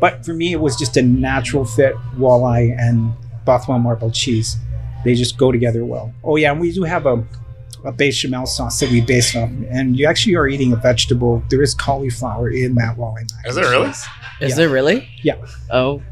But 0.00 0.24
for 0.24 0.34
me 0.34 0.52
it 0.52 0.60
was 0.60 0.76
just 0.76 0.96
a 0.96 1.02
natural 1.02 1.64
fit 1.64 1.94
walleye 2.16 2.76
and 2.78 3.12
bothwell 3.44 3.78
marble 3.78 4.10
cheese. 4.10 4.56
They 5.04 5.14
just 5.14 5.36
go 5.36 5.52
together 5.52 5.84
well. 5.84 6.12
Oh 6.24 6.36
yeah 6.36 6.52
and 6.52 6.60
we 6.60 6.72
do 6.72 6.82
have 6.82 7.06
a 7.06 7.24
a 7.84 7.92
bechamel 7.92 8.46
sauce 8.46 8.80
that 8.80 8.90
we 8.90 9.00
based 9.00 9.34
on, 9.36 9.66
and 9.70 9.96
you 9.98 10.06
actually 10.06 10.34
are 10.36 10.46
eating 10.48 10.72
a 10.72 10.76
vegetable. 10.76 11.42
There 11.50 11.62
is 11.62 11.74
cauliflower 11.74 12.50
in 12.50 12.74
that 12.76 12.96
walleye 12.96 13.28
mac. 13.34 13.46
Is 13.46 13.56
and 13.56 13.64
there 13.64 13.70
really? 13.72 13.88
Is 13.90 14.06
Yeah. 14.40 14.54
there 14.56 14.68
really? 14.68 15.08
Yeah. 15.22 15.36
Oh, 15.70 16.02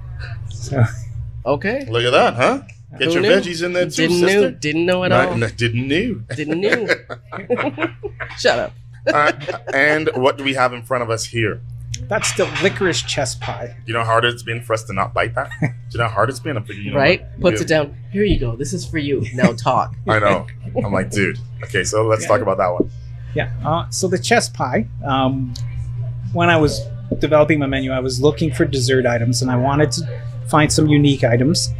So, 0.48 0.83
okay. 1.46 1.87
Look 1.88 2.04
at 2.04 2.11
that, 2.11 2.35
huh? 2.35 2.62
Get 2.98 3.06
Who 3.09 3.12
your 3.14 3.22
knew? 3.22 3.30
veggies 3.30 3.62
in 3.64 3.72
there 3.72 3.85
too, 3.85 4.09
Didn't 4.09 4.18
sister. 4.18 4.40
know. 4.40 4.50
Didn't 4.50 4.85
know 4.87 5.04
at 5.04 5.09
Not- 5.11 5.28
all. 5.28 5.37
no, 5.37 5.48
didn't 5.48 5.87
know. 5.87 6.22
Didn't 6.35 6.61
know. 6.61 6.87
Shut 8.38 8.59
up. 8.59 8.72
Uh, 9.06 9.33
and 9.72 10.11
what 10.14 10.37
do 10.37 10.44
we 10.44 10.54
have 10.54 10.72
in 10.72 10.83
front 10.83 11.02
of 11.02 11.09
us 11.11 11.24
here? 11.24 11.61
That's 12.10 12.32
the 12.36 12.44
licorice 12.62 13.00
chess 13.02 13.34
pie. 13.36 13.74
You 13.86 13.94
know 13.94 14.00
how 14.00 14.06
hard 14.06 14.24
it's 14.26 14.42
been 14.42 14.60
for 14.60 14.74
us 14.74 14.82
to 14.84 14.92
not 14.92 15.14
bite 15.14 15.34
that? 15.36 15.50
Do 15.60 15.66
you 15.92 15.98
know 15.98 16.04
how 16.08 16.10
hard 16.14 16.28
it's 16.28 16.40
been? 16.40 16.56
I'm 16.58 16.64
thinking, 16.64 16.84
you 16.84 16.90
know 16.90 16.98
right? 16.98 17.22
what? 17.38 17.40
Puts 17.54 17.60
Yeah. 17.60 17.64
it 17.64 17.68
down. 17.68 17.96
Here 18.12 18.24
you 18.24 18.38
go. 18.38 18.56
This 18.56 18.72
is 18.74 18.84
for 18.84 18.98
you. 18.98 19.24
Now 19.32 19.52
talk. 19.52 19.94
I 20.08 20.18
know. 20.18 20.46
I'm 20.84 20.92
like, 20.92 21.10
dude. 21.10 21.38
Okay, 21.64 21.84
so 21.84 22.06
let's 22.06 22.26
talk 22.26 22.42
about 22.42 22.58
that 22.58 22.68
one. 22.68 22.90
Yeah. 23.34 23.50
Uh, 23.64 23.88
so 23.90 24.08
the 24.08 24.18
chess 24.18 24.48
pie. 24.50 24.86
Um, 25.04 25.54
when 26.32 26.50
I 26.50 26.56
was 26.58 26.80
developing 27.20 27.58
my 27.60 27.66
menu, 27.66 27.92
I 27.92 28.00
was 28.00 28.20
looking 28.20 28.52
for 28.52 28.64
dessert 28.64 29.06
items, 29.06 29.40
and 29.40 29.50
I 29.50 29.56
wanted 29.56 29.92
to 29.92 30.22
find 30.48 30.72
some 30.72 30.88
unique 30.88 31.24
items. 31.24 31.70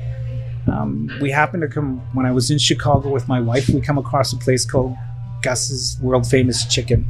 Um, 0.71 1.11
we 1.21 1.31
happened 1.31 1.63
to 1.63 1.69
come 1.69 1.99
when 2.15 2.25
I 2.27 2.31
was 2.33 2.51
in 2.51 2.59
Chicago 2.59 3.11
with 3.11 3.27
my 3.27 3.41
wife. 3.41 3.69
We 3.69 3.81
come 3.81 3.99
across 3.99 4.33
a 4.33 4.37
place 4.37 4.65
called 4.65 4.97
Gus's 5.43 5.99
World 6.01 6.27
Famous 6.27 6.65
Chicken. 6.67 7.05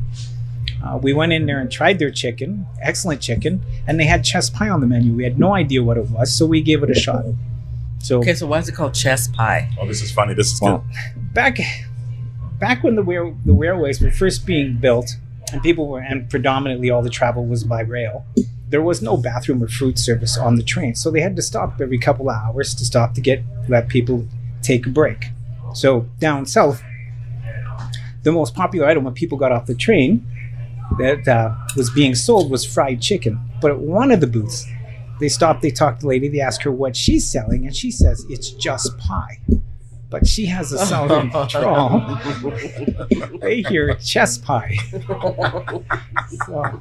Uh, 0.82 0.98
we 1.02 1.12
went 1.12 1.32
in 1.32 1.46
there 1.46 1.60
and 1.60 1.70
tried 1.70 1.98
their 1.98 2.10
chicken, 2.10 2.66
excellent 2.80 3.20
chicken, 3.20 3.62
and 3.86 4.00
they 4.00 4.04
had 4.04 4.24
chess 4.24 4.48
pie 4.48 4.68
on 4.68 4.80
the 4.80 4.86
menu. 4.86 5.12
We 5.12 5.24
had 5.24 5.38
no 5.38 5.54
idea 5.54 5.82
what 5.82 5.96
it 5.98 6.08
was, 6.08 6.32
so 6.32 6.46
we 6.46 6.62
gave 6.62 6.82
it 6.82 6.90
a 6.90 6.94
shot. 6.94 7.24
So 7.98 8.18
Okay, 8.20 8.34
so 8.34 8.46
why 8.46 8.58
is 8.58 8.68
it 8.68 8.74
called 8.74 8.94
chess 8.94 9.28
pie? 9.28 9.70
Oh, 9.78 9.86
this 9.86 10.02
is 10.02 10.10
funny. 10.10 10.32
This 10.32 10.52
is 10.52 10.60
Well, 10.60 10.84
back 11.34 11.58
back 12.58 12.82
when 12.82 12.94
the 12.94 13.02
rail, 13.02 13.36
the 13.44 13.52
railways 13.52 14.00
were 14.00 14.10
first 14.10 14.46
being 14.46 14.78
built 14.78 15.16
and 15.52 15.62
people 15.62 15.88
were 15.88 16.00
and 16.00 16.28
predominantly 16.30 16.90
all 16.90 17.02
the 17.02 17.10
travel 17.10 17.44
was 17.46 17.64
by 17.64 17.80
rail 17.80 18.24
there 18.68 18.82
was 18.82 19.02
no 19.02 19.16
bathroom 19.16 19.62
or 19.62 19.68
food 19.68 19.98
service 19.98 20.38
on 20.38 20.56
the 20.56 20.62
train 20.62 20.94
so 20.94 21.10
they 21.10 21.20
had 21.20 21.34
to 21.36 21.42
stop 21.42 21.80
every 21.80 21.98
couple 21.98 22.28
of 22.30 22.36
hours 22.36 22.74
to 22.74 22.84
stop 22.84 23.14
to 23.14 23.20
get 23.20 23.42
let 23.68 23.88
people 23.88 24.26
take 24.62 24.86
a 24.86 24.90
break 24.90 25.30
so 25.74 26.06
down 26.18 26.46
south 26.46 26.82
the 28.22 28.30
most 28.30 28.54
popular 28.54 28.86
item 28.86 29.04
when 29.04 29.14
people 29.14 29.38
got 29.38 29.50
off 29.50 29.66
the 29.66 29.74
train 29.74 30.24
that 30.98 31.26
uh, 31.28 31.54
was 31.76 31.90
being 31.90 32.14
sold 32.14 32.50
was 32.50 32.64
fried 32.64 33.00
chicken 33.00 33.38
but 33.60 33.70
at 33.70 33.78
one 33.78 34.10
of 34.10 34.20
the 34.20 34.26
booths 34.26 34.66
they 35.20 35.28
stopped 35.28 35.62
they 35.62 35.70
talked 35.70 36.00
to 36.00 36.04
the 36.04 36.08
lady 36.08 36.28
they 36.28 36.40
asked 36.40 36.62
her 36.62 36.72
what 36.72 36.96
she's 36.96 37.30
selling 37.30 37.66
and 37.66 37.74
she 37.76 37.90
says 37.90 38.24
it's 38.28 38.50
just 38.50 38.96
pie 38.98 39.38
but 40.10 40.26
she 40.26 40.46
has 40.46 40.72
a 40.72 40.78
southern 40.86 41.28
drawl. 41.48 42.18
They 43.40 43.62
hear 43.62 43.94
chess 43.94 44.38
pie. 44.38 44.76
So, 46.46 46.80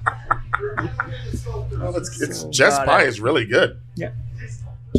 Oh, 1.81 1.93
it's, 1.95 2.19
it's 2.21 2.39
So 2.41 2.49
Jess 2.49 2.77
pie 2.79 3.03
it. 3.03 3.07
is 3.07 3.21
really 3.21 3.45
good. 3.45 3.79
Yeah. 3.95 4.11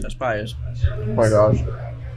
Chess 0.01 0.15
pie 0.15 0.37
is. 0.37 0.55
Oh 0.89 1.05
my 1.15 1.29
gosh. 1.29 1.59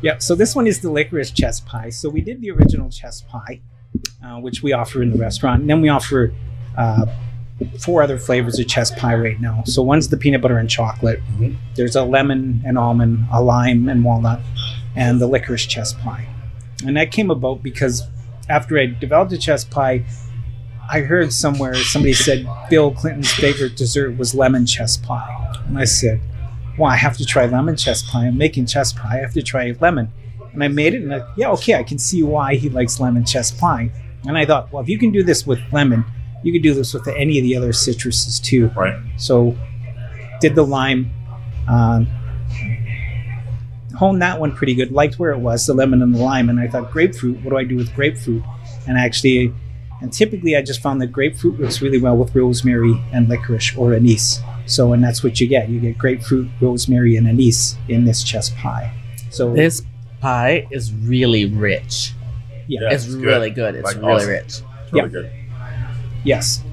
yeah, 0.01 0.17
so 0.19 0.35
this 0.35 0.55
one 0.55 0.67
is 0.67 0.81
the 0.81 0.91
licorice 0.91 1.31
chess 1.31 1.59
pie. 1.59 1.89
So 1.89 2.09
we 2.09 2.21
did 2.21 2.41
the 2.41 2.51
original 2.51 2.89
chess 2.89 3.21
pie, 3.21 3.61
uh, 4.23 4.39
which 4.39 4.61
we 4.63 4.71
offer 4.71 5.01
in 5.01 5.11
the 5.11 5.17
restaurant, 5.17 5.61
and 5.61 5.69
then 5.69 5.81
we 5.81 5.89
offer 5.89 6.31
uh, 6.77 7.05
four 7.79 8.01
other 8.03 8.17
flavors 8.17 8.59
of 8.59 8.67
chess 8.67 8.91
pie 8.91 9.15
right 9.15 9.39
now. 9.39 9.63
So 9.65 9.81
one's 9.81 10.09
the 10.09 10.17
peanut 10.17 10.41
butter 10.41 10.57
and 10.57 10.69
chocolate. 10.69 11.21
Mhm. 11.37 11.55
There's 11.75 11.95
a 11.95 12.03
lemon 12.03 12.61
and 12.65 12.77
almond, 12.77 13.25
a 13.31 13.41
lime 13.41 13.87
and 13.89 14.03
walnut, 14.03 14.41
and 14.95 15.21
the 15.21 15.27
licorice 15.27 15.65
chess 15.65 15.93
pie. 15.93 16.27
And 16.85 16.97
that 16.97 17.11
came 17.11 17.31
about 17.31 17.63
because 17.63 18.03
after 18.49 18.77
I 18.77 18.87
developed 18.87 19.31
the 19.31 19.37
chess 19.37 19.63
pie, 19.63 20.03
I 20.89 21.01
heard 21.01 21.31
somewhere 21.31 21.75
somebody 21.75 22.13
said 22.13 22.45
Bill 22.69 22.91
Clinton's 22.91 23.31
favorite 23.31 23.77
dessert 23.77 24.17
was 24.17 24.35
lemon 24.35 24.65
chess 24.65 24.97
pie. 24.97 25.53
And 25.67 25.77
I 25.79 25.85
said, 25.85 26.19
well, 26.77 26.91
I 26.91 26.95
have 26.97 27.15
to 27.17 27.25
try 27.25 27.45
lemon 27.45 27.77
chess 27.77 28.01
pie. 28.01 28.27
I'm 28.27 28.37
making 28.37 28.65
chess 28.65 28.91
pie. 28.91 29.17
I 29.17 29.21
have 29.21 29.33
to 29.33 29.41
try 29.41 29.73
lemon. 29.79 30.11
And 30.51 30.63
I 30.63 30.67
made 30.67 30.93
it, 30.93 31.01
and 31.01 31.13
I, 31.15 31.21
yeah, 31.37 31.51
okay, 31.51 31.75
I 31.75 31.83
can 31.83 31.97
see 31.97 32.21
why 32.21 32.55
he 32.55 32.67
likes 32.69 32.99
lemon 32.99 33.23
chess 33.25 33.49
pie. 33.49 33.91
And 34.27 34.37
I 34.37 34.45
thought, 34.45 34.71
well, 34.71 34.83
if 34.83 34.89
you 34.89 34.99
can 34.99 35.11
do 35.11 35.23
this 35.23 35.47
with 35.47 35.59
lemon, 35.71 36.03
you 36.43 36.51
could 36.53 36.61
do 36.61 36.73
this 36.73 36.93
with 36.93 37.07
any 37.07 37.37
of 37.39 37.43
the 37.43 37.55
other 37.55 37.71
citruses 37.71 38.41
too. 38.41 38.67
Right. 38.75 38.95
So, 39.17 39.55
did 40.41 40.55
the 40.55 40.63
lime, 40.63 41.09
um, 41.67 42.07
honed 43.97 44.21
that 44.21 44.39
one 44.39 44.51
pretty 44.53 44.75
good. 44.75 44.91
Liked 44.91 45.19
where 45.19 45.31
it 45.31 45.39
was, 45.39 45.65
the 45.65 45.73
lemon 45.73 46.01
and 46.01 46.13
the 46.13 46.19
lime. 46.19 46.49
And 46.49 46.59
I 46.59 46.67
thought, 46.67 46.91
grapefruit. 46.91 47.41
What 47.43 47.51
do 47.51 47.57
I 47.57 47.63
do 47.63 47.75
with 47.75 47.93
grapefruit? 47.95 48.43
And 48.87 48.97
actually, 48.97 49.53
and 50.01 50.11
typically, 50.11 50.55
I 50.57 50.61
just 50.61 50.81
found 50.81 51.01
that 51.01 51.07
grapefruit 51.07 51.59
works 51.59 51.81
really 51.81 51.99
well 51.99 52.17
with 52.17 52.35
rosemary 52.35 53.01
and 53.13 53.29
licorice 53.29 53.75
or 53.77 53.93
anise. 53.93 54.41
So, 54.65 54.93
and 54.93 55.03
that's 55.03 55.23
what 55.23 55.39
you 55.39 55.47
get. 55.47 55.69
You 55.69 55.79
get 55.79 55.97
grapefruit, 55.97 56.49
rosemary, 56.61 57.15
and 57.15 57.27
anise 57.27 57.77
in 57.87 58.05
this 58.05 58.23
chess 58.23 58.49
pie. 58.49 58.93
So, 59.29 59.53
This 59.53 59.81
pie 60.21 60.67
is 60.71 60.93
really 60.93 61.45
rich. 61.45 62.13
yeah, 62.67 62.81
Yeah. 62.81 62.89
it's 62.93 63.05
it's 63.05 63.15
good. 63.15 63.25
really 63.25 63.49
good. 63.49 63.75
It's 63.75 63.85
Like, 63.85 63.97
really 63.97 64.13
awesome. 64.13 64.29
rich. 64.29 64.43
It's 64.45 64.63
really 64.91 65.05
Yeah. 65.05 65.11
good. 65.21 65.31
Yes, 66.23 66.63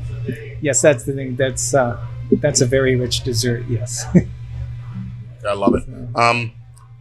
yes, 0.61 0.81
that's 0.81 1.05
the 1.05 1.13
thing. 1.13 1.37
That's 1.37 1.75
uh, 1.75 2.05
that's 2.33 2.61
a 2.61 2.67
very 2.67 2.97
rich 2.97 3.23
dessert. 3.23 3.65
Yes. 3.69 4.05
I 5.49 5.55
love 5.55 5.75
it. 5.75 5.85
Um, 6.15 6.53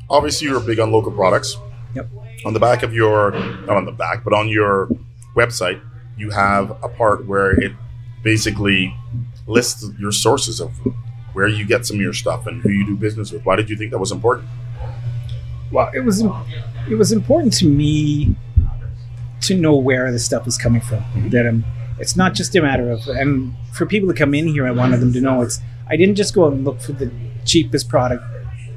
obviously, 0.10 0.48
you're 0.48 0.60
big 0.62 0.80
on 0.80 0.92
local 0.92 1.12
products. 1.12 1.58
Yep. 1.96 2.08
On 2.46 2.54
the 2.54 2.60
back 2.60 2.84
of 2.84 2.94
your, 2.94 3.32
not 3.32 3.76
on 3.76 3.86
the 3.86 3.92
back, 3.92 4.24
but 4.24 4.32
on 4.34 4.48
your 4.48 4.90
website, 5.36 5.82
you 6.18 6.30
have 6.30 6.72
a 6.84 6.88
part 6.88 7.26
where 7.26 7.52
it 7.52 7.74
basically 8.24 8.96
lists 9.46 9.86
your 10.00 10.14
sources 10.14 10.62
of 10.62 10.72
where 11.34 11.48
you 11.48 11.66
get 11.66 11.86
some 11.86 11.98
of 11.98 12.02
your 12.02 12.14
stuff 12.14 12.48
and 12.48 12.62
who 12.62 12.70
you 12.70 12.86
do 12.86 12.96
business 12.96 13.32
with. 13.32 13.46
Why 13.46 13.58
did 13.58 13.70
you 13.70 13.76
think 13.76 13.92
that 13.92 14.00
was 14.00 14.12
important? 14.12 14.48
well, 15.72 15.90
it 15.94 16.00
was 16.00 16.24
it 16.90 16.96
was 16.96 17.12
important 17.12 17.54
to 17.54 17.68
me 17.68 18.36
to 19.42 19.56
know 19.56 19.76
where 19.76 20.12
the 20.12 20.20
stuff 20.20 20.48
is 20.48 20.58
coming 20.58 20.82
from. 20.82 21.04
That 21.30 21.48
um, 21.48 21.64
it's 22.00 22.16
not 22.16 22.34
just 22.34 22.56
a 22.56 22.62
matter 22.62 22.90
of 22.92 23.08
and 23.08 23.54
for 23.74 23.86
people 23.86 24.10
to 24.10 24.16
come 24.16 24.34
in 24.34 24.48
here, 24.48 24.66
I 24.66 24.72
wanted 24.72 25.00
them 25.00 25.14
to 25.14 25.22
know 25.22 25.42
it's. 25.42 25.60
I 25.88 25.96
didn't 25.96 26.16
just 26.16 26.34
go 26.36 26.46
out 26.46 26.54
and 26.54 26.64
look 26.64 26.82
for 26.82 26.92
the 26.92 27.12
cheapest 27.46 27.90
product, 27.90 28.24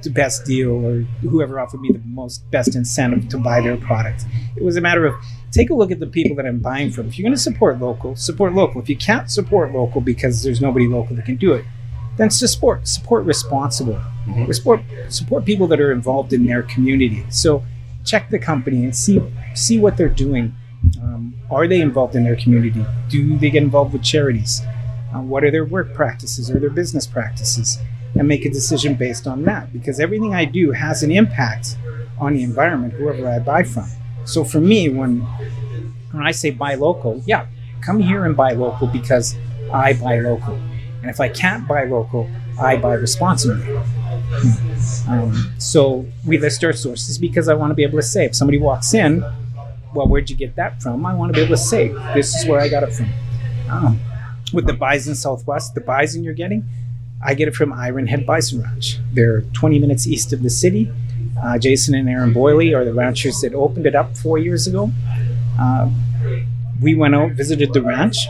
the 0.02 0.10
best 0.10 0.44
deal, 0.46 0.70
or 0.70 1.00
whoever 1.20 1.60
offered 1.60 1.80
me 1.80 1.90
the 1.92 2.00
most 2.06 2.50
best 2.50 2.74
incentive 2.74 3.28
to 3.28 3.38
buy 3.38 3.60
their 3.60 3.76
product. 3.76 4.24
It 4.56 4.62
was 4.64 4.76
a 4.76 4.80
matter 4.80 5.04
of 5.06 5.14
take 5.50 5.70
a 5.70 5.74
look 5.74 5.90
at 5.90 6.00
the 6.00 6.06
people 6.06 6.34
that 6.36 6.46
I'm 6.46 6.58
buying 6.58 6.90
from. 6.90 7.08
If 7.08 7.18
you're 7.18 7.24
going 7.24 7.34
to 7.34 7.40
support 7.40 7.78
local, 7.80 8.16
support 8.16 8.54
local. 8.54 8.80
If 8.80 8.88
you 8.88 8.96
can't 8.96 9.30
support 9.30 9.72
local 9.72 10.00
because 10.00 10.42
there's 10.42 10.60
nobody 10.62 10.88
local 10.88 11.14
that 11.16 11.26
can 11.26 11.36
do 11.36 11.52
it, 11.52 11.64
then 12.16 12.30
support 12.30 12.88
support 12.88 13.24
responsible. 13.24 14.00
Mhm. 14.26 14.54
Support 14.54 14.80
support 15.08 15.44
people 15.44 15.66
that 15.68 15.80
are 15.80 15.92
involved 15.92 16.32
in 16.32 16.46
their 16.46 16.62
community. 16.62 17.24
So 17.28 17.62
check 18.04 18.30
the 18.30 18.38
company 18.38 18.84
and 18.84 18.94
see 18.94 19.20
see 19.54 19.78
what 19.78 19.96
they're 19.96 20.08
doing. 20.08 20.54
Um, 21.00 21.34
are 21.50 21.66
they 21.66 21.80
involved 21.80 22.14
in 22.14 22.24
their 22.24 22.36
community? 22.36 22.84
Do 23.08 23.36
they 23.38 23.50
get 23.50 23.62
involved 23.62 23.92
with 23.92 24.02
charities? 24.02 24.62
Uh, 25.14 25.20
what 25.20 25.44
are 25.44 25.50
their 25.50 25.64
work 25.64 25.94
practices 25.94 26.50
or 26.50 26.58
their 26.58 26.70
business 26.70 27.06
practices? 27.06 27.78
And 28.14 28.28
make 28.28 28.44
a 28.44 28.50
decision 28.50 28.94
based 28.94 29.26
on 29.26 29.44
that 29.44 29.72
because 29.72 29.98
everything 29.98 30.34
I 30.34 30.44
do 30.44 30.72
has 30.72 31.02
an 31.02 31.10
impact 31.10 31.76
on 32.18 32.34
the 32.34 32.42
environment, 32.42 32.92
whoever 32.92 33.26
I 33.28 33.38
buy 33.38 33.62
from. 33.62 33.88
So 34.24 34.44
for 34.44 34.60
me, 34.60 34.90
when 34.90 35.20
when 36.12 36.26
I 36.26 36.30
say 36.30 36.50
buy 36.50 36.74
local, 36.74 37.22
yeah, 37.26 37.46
come 37.80 37.98
here 38.00 38.26
and 38.26 38.36
buy 38.36 38.52
local 38.52 38.86
because 38.86 39.34
I 39.72 39.94
buy 39.94 40.20
local. 40.20 40.54
And 41.00 41.10
if 41.10 41.20
I 41.20 41.28
can't 41.30 41.66
buy 41.66 41.84
local, 41.84 42.30
I 42.60 42.76
buy 42.76 42.94
responsibly. 42.94 43.76
Um, 45.08 45.52
so 45.58 46.06
we 46.26 46.38
list 46.38 46.62
our 46.64 46.72
sources 46.72 47.18
because 47.18 47.48
I 47.48 47.54
want 47.54 47.70
to 47.70 47.74
be 47.74 47.82
able 47.82 47.98
to 47.98 48.02
say 48.02 48.26
if 48.26 48.36
somebody 48.36 48.58
walks 48.58 48.94
in, 48.94 49.24
well, 49.94 50.08
where'd 50.08 50.30
you 50.30 50.36
get 50.36 50.56
that 50.56 50.82
from? 50.82 51.04
I 51.04 51.14
want 51.14 51.32
to 51.32 51.38
be 51.38 51.44
able 51.44 51.56
to 51.56 51.62
say 51.62 51.88
this 52.14 52.34
is 52.34 52.46
where 52.46 52.60
I 52.60 52.68
got 52.68 52.82
it 52.82 52.92
from. 52.92 53.08
Um, 53.70 54.00
with 54.52 54.66
the 54.66 54.72
bison 54.72 55.14
Southwest, 55.14 55.74
the 55.74 55.80
bison 55.80 56.24
you're 56.24 56.34
getting, 56.34 56.64
I 57.24 57.34
get 57.34 57.48
it 57.48 57.54
from 57.54 57.72
Iron 57.72 58.06
Head 58.06 58.26
Bison 58.26 58.60
Ranch. 58.62 58.98
They're 59.12 59.42
20 59.52 59.78
minutes 59.78 60.06
east 60.06 60.32
of 60.32 60.42
the 60.42 60.50
city. 60.50 60.90
Uh, 61.42 61.58
Jason 61.58 61.94
and 61.94 62.08
Aaron 62.08 62.32
Boyley 62.32 62.74
are 62.74 62.84
the 62.84 62.92
ranchers 62.92 63.40
that 63.40 63.54
opened 63.54 63.86
it 63.86 63.94
up 63.94 64.16
four 64.16 64.38
years 64.38 64.66
ago. 64.66 64.90
Uh, 65.58 65.88
we 66.80 66.94
went 66.94 67.14
out, 67.14 67.32
visited 67.32 67.72
the 67.72 67.82
ranch. 67.82 68.26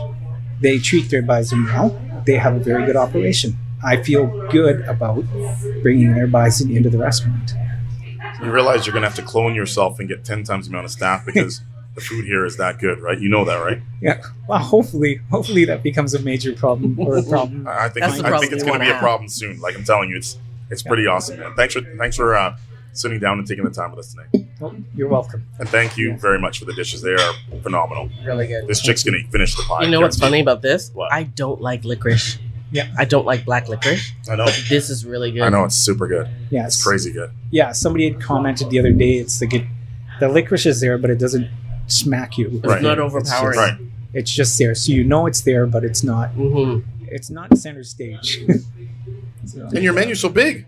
They 0.61 0.79
treat 0.79 1.09
their 1.09 1.21
bison 1.21 1.65
well. 1.65 1.99
They 2.25 2.35
have 2.35 2.55
a 2.55 2.59
very 2.59 2.85
good 2.85 2.95
operation. 2.95 3.57
I 3.83 4.01
feel 4.01 4.27
good 4.49 4.81
about 4.81 5.25
bringing 5.81 6.13
their 6.13 6.27
bison 6.27 6.71
into 6.75 6.89
the 6.89 6.97
restaurant. 6.97 7.53
You 8.43 8.51
realize 8.51 8.85
you're 8.85 8.93
going 8.93 9.03
to 9.03 9.07
have 9.09 9.15
to 9.17 9.21
clone 9.23 9.55
yourself 9.55 9.99
and 9.99 10.07
get 10.07 10.23
10 10.25 10.43
times 10.43 10.67
the 10.67 10.71
amount 10.71 10.85
of 10.85 10.91
staff 10.91 11.25
because 11.25 11.61
the 11.95 12.01
food 12.01 12.25
here 12.25 12.45
is 12.45 12.57
that 12.57 12.79
good, 12.79 12.99
right? 12.99 13.19
You 13.19 13.29
know 13.29 13.45
that, 13.45 13.57
right? 13.57 13.79
Yeah. 14.01 14.21
Well, 14.47 14.59
hopefully, 14.59 15.21
hopefully 15.29 15.65
that 15.65 15.83
becomes 15.83 16.13
a 16.13 16.21
major 16.21 16.53
problem 16.53 16.99
or 16.99 17.17
a 17.17 17.23
problem. 17.29 17.67
I 17.67 17.85
I 17.85 17.89
think 17.89 18.05
That's 18.05 18.21
the 18.21 18.27
I 18.27 18.37
think 18.39 18.51
it's 18.51 18.63
going 18.63 18.79
to 18.79 18.79
wanna 18.79 18.91
be 18.91 18.97
a 18.97 18.99
problem 18.99 19.29
soon. 19.29 19.59
Like 19.61 19.75
I'm 19.75 19.83
telling 19.83 20.09
you, 20.09 20.17
it's 20.17 20.37
it's 20.69 20.81
pretty 20.81 21.05
awesome, 21.05 21.39
man. 21.39 21.53
Thanks 21.55 21.75
for 21.75 21.81
thanks 21.97 22.15
for 22.15 22.35
uh, 22.35 22.57
sitting 22.93 23.19
down 23.19 23.37
and 23.37 23.47
taking 23.47 23.63
the 23.63 23.69
time 23.69 23.91
with 23.91 23.99
us 23.99 24.13
tonight. 24.13 24.47
Well, 24.59 24.75
you're 24.95 25.07
welcome. 25.07 25.45
And 25.59 25.69
thank 25.69 25.97
you 25.97 26.11
Yes. 26.11 26.21
very 26.21 26.39
much 26.39 26.57
for 26.59 26.65
the 26.65 26.73
dishes. 26.73 27.01
They 27.03 27.13
are 27.13 27.33
phenomenal. 27.61 28.09
Really 28.25 28.47
good. 28.47 28.65
This 28.67 28.81
chick's 28.81 29.03
gonna 29.03 29.19
finish 29.29 29.55
the 29.55 29.63
pie. 29.63 29.83
You 29.83 29.91
know 29.91 30.01
what's 30.01 30.17
funny 30.17 30.39
about 30.39 30.61
this? 30.63 30.89
What? 30.93 31.11
I 31.13 31.23
don't 31.23 31.61
like 31.61 31.83
licorice. 31.83 32.39
Yeah. 32.73 32.91
I 32.97 33.05
don't 33.05 33.25
like 33.25 33.45
black 33.45 33.69
licorice. 33.69 34.11
I 34.29 34.35
know. 34.35 34.45
This 34.67 34.89
is 34.89 35.05
really 35.05 35.31
good. 35.31 35.43
I 35.43 35.49
know 35.49 35.63
it's 35.63 35.75
super 35.77 36.07
good. 36.07 36.27
Yeah, 36.49 36.65
It's 36.65 36.83
crazy 36.83 37.11
good. 37.13 37.31
Yeah, 37.51 37.71
somebody 37.71 38.11
had 38.11 38.19
commented 38.21 38.69
the 38.69 38.79
other 38.79 38.91
day. 38.91 39.13
It's 39.15 39.39
like 39.39 39.53
it, 39.53 39.63
the 40.19 40.27
licorice 40.27 40.65
is 40.65 40.81
there, 40.81 40.97
but 40.97 41.09
it 41.09 41.19
doesn't 41.19 41.47
smack 41.87 42.37
you. 42.37 42.47
It's 42.47 42.65
Right. 42.65 42.81
not 42.81 42.97
It's 42.99 43.13
just- 43.13 43.31
overpowering. 43.33 43.57
Right. 43.59 43.77
It's 44.13 44.31
just 44.31 44.57
there, 44.59 44.75
so 44.75 44.91
you 44.91 45.03
know 45.03 45.25
it's 45.27 45.41
there, 45.41 45.65
but 45.65 45.83
it's 45.83 46.03
not. 46.03 46.29
hmm 46.31 46.79
It's 47.07 47.29
not 47.29 47.57
center 47.57 47.83
stage. 47.83 48.43
So- 49.45 49.67
And 49.73 49.83
your 49.83 49.93
menu's 49.93 50.19
so 50.21 50.29
big. 50.29 50.65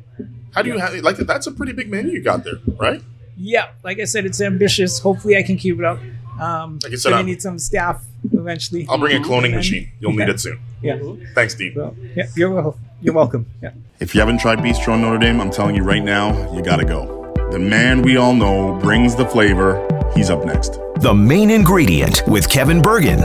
How 0.51 0.61
do 0.61 0.69
you 0.69 0.77
have 0.77 0.93
like 0.95 1.17
that's 1.17 1.47
a 1.47 1.51
pretty 1.51 1.71
big 1.73 1.89
menu 1.89 2.11
you 2.11 2.21
got 2.21 2.43
there, 2.43 2.55
right? 2.79 3.01
yeah, 3.37 3.67
like 3.83 3.99
I 3.99 4.05
said, 4.05 4.25
it's 4.25 4.39
ambitious. 4.41 4.99
Hopefully, 4.99 5.35
I 5.37 5.43
can 5.43 5.57
keep 5.57 5.79
it 5.79 5.85
up. 5.85 5.99
Um, 6.39 6.79
Like 6.83 6.93
I 6.93 6.95
said, 6.95 7.09
gonna 7.09 7.15
I'm- 7.17 7.25
need 7.25 7.41
some 7.41 7.59
staff 7.59 8.03
eventually. 8.33 8.85
I'll 8.89 8.97
bring 8.97 9.15
a 9.15 9.25
cloning 9.25 9.51
Mhm. 9.51 9.55
machine. 9.55 9.87
You'll 9.99 10.13
need 10.13 10.29
it 10.29 10.39
soon. 10.39 10.59
Yeah. 10.81 10.97
Thanks, 11.33 11.55
Dean. 11.55 11.73
Well, 11.75 11.95
yeah, 12.15 12.25
you're 12.35 12.49
wel- 12.51 12.77
you're 13.01 13.13
welcome. 13.13 13.45
Yeah. 13.61 13.69
If 13.99 14.13
you 14.13 14.19
haven't 14.21 14.39
tried 14.39 14.59
Bistro 14.59 14.99
Notre 14.99 15.17
Dame, 15.17 15.39
I'm 15.39 15.49
telling 15.51 15.75
you 15.75 15.83
right 15.83 16.03
now, 16.03 16.53
you 16.53 16.61
gotta 16.61 16.85
go. 16.85 17.33
The 17.51 17.59
man 17.59 18.01
we 18.01 18.17
all 18.17 18.33
know 18.33 18.77
brings 18.81 19.15
the 19.15 19.25
flavor. 19.25 19.81
He's 20.15 20.29
up 20.29 20.45
next. 20.45 20.79
The 20.99 21.13
main 21.13 21.49
ingredient 21.51 22.23
with 22.27 22.49
Kevin 22.49 22.81
Burgin 22.81 23.21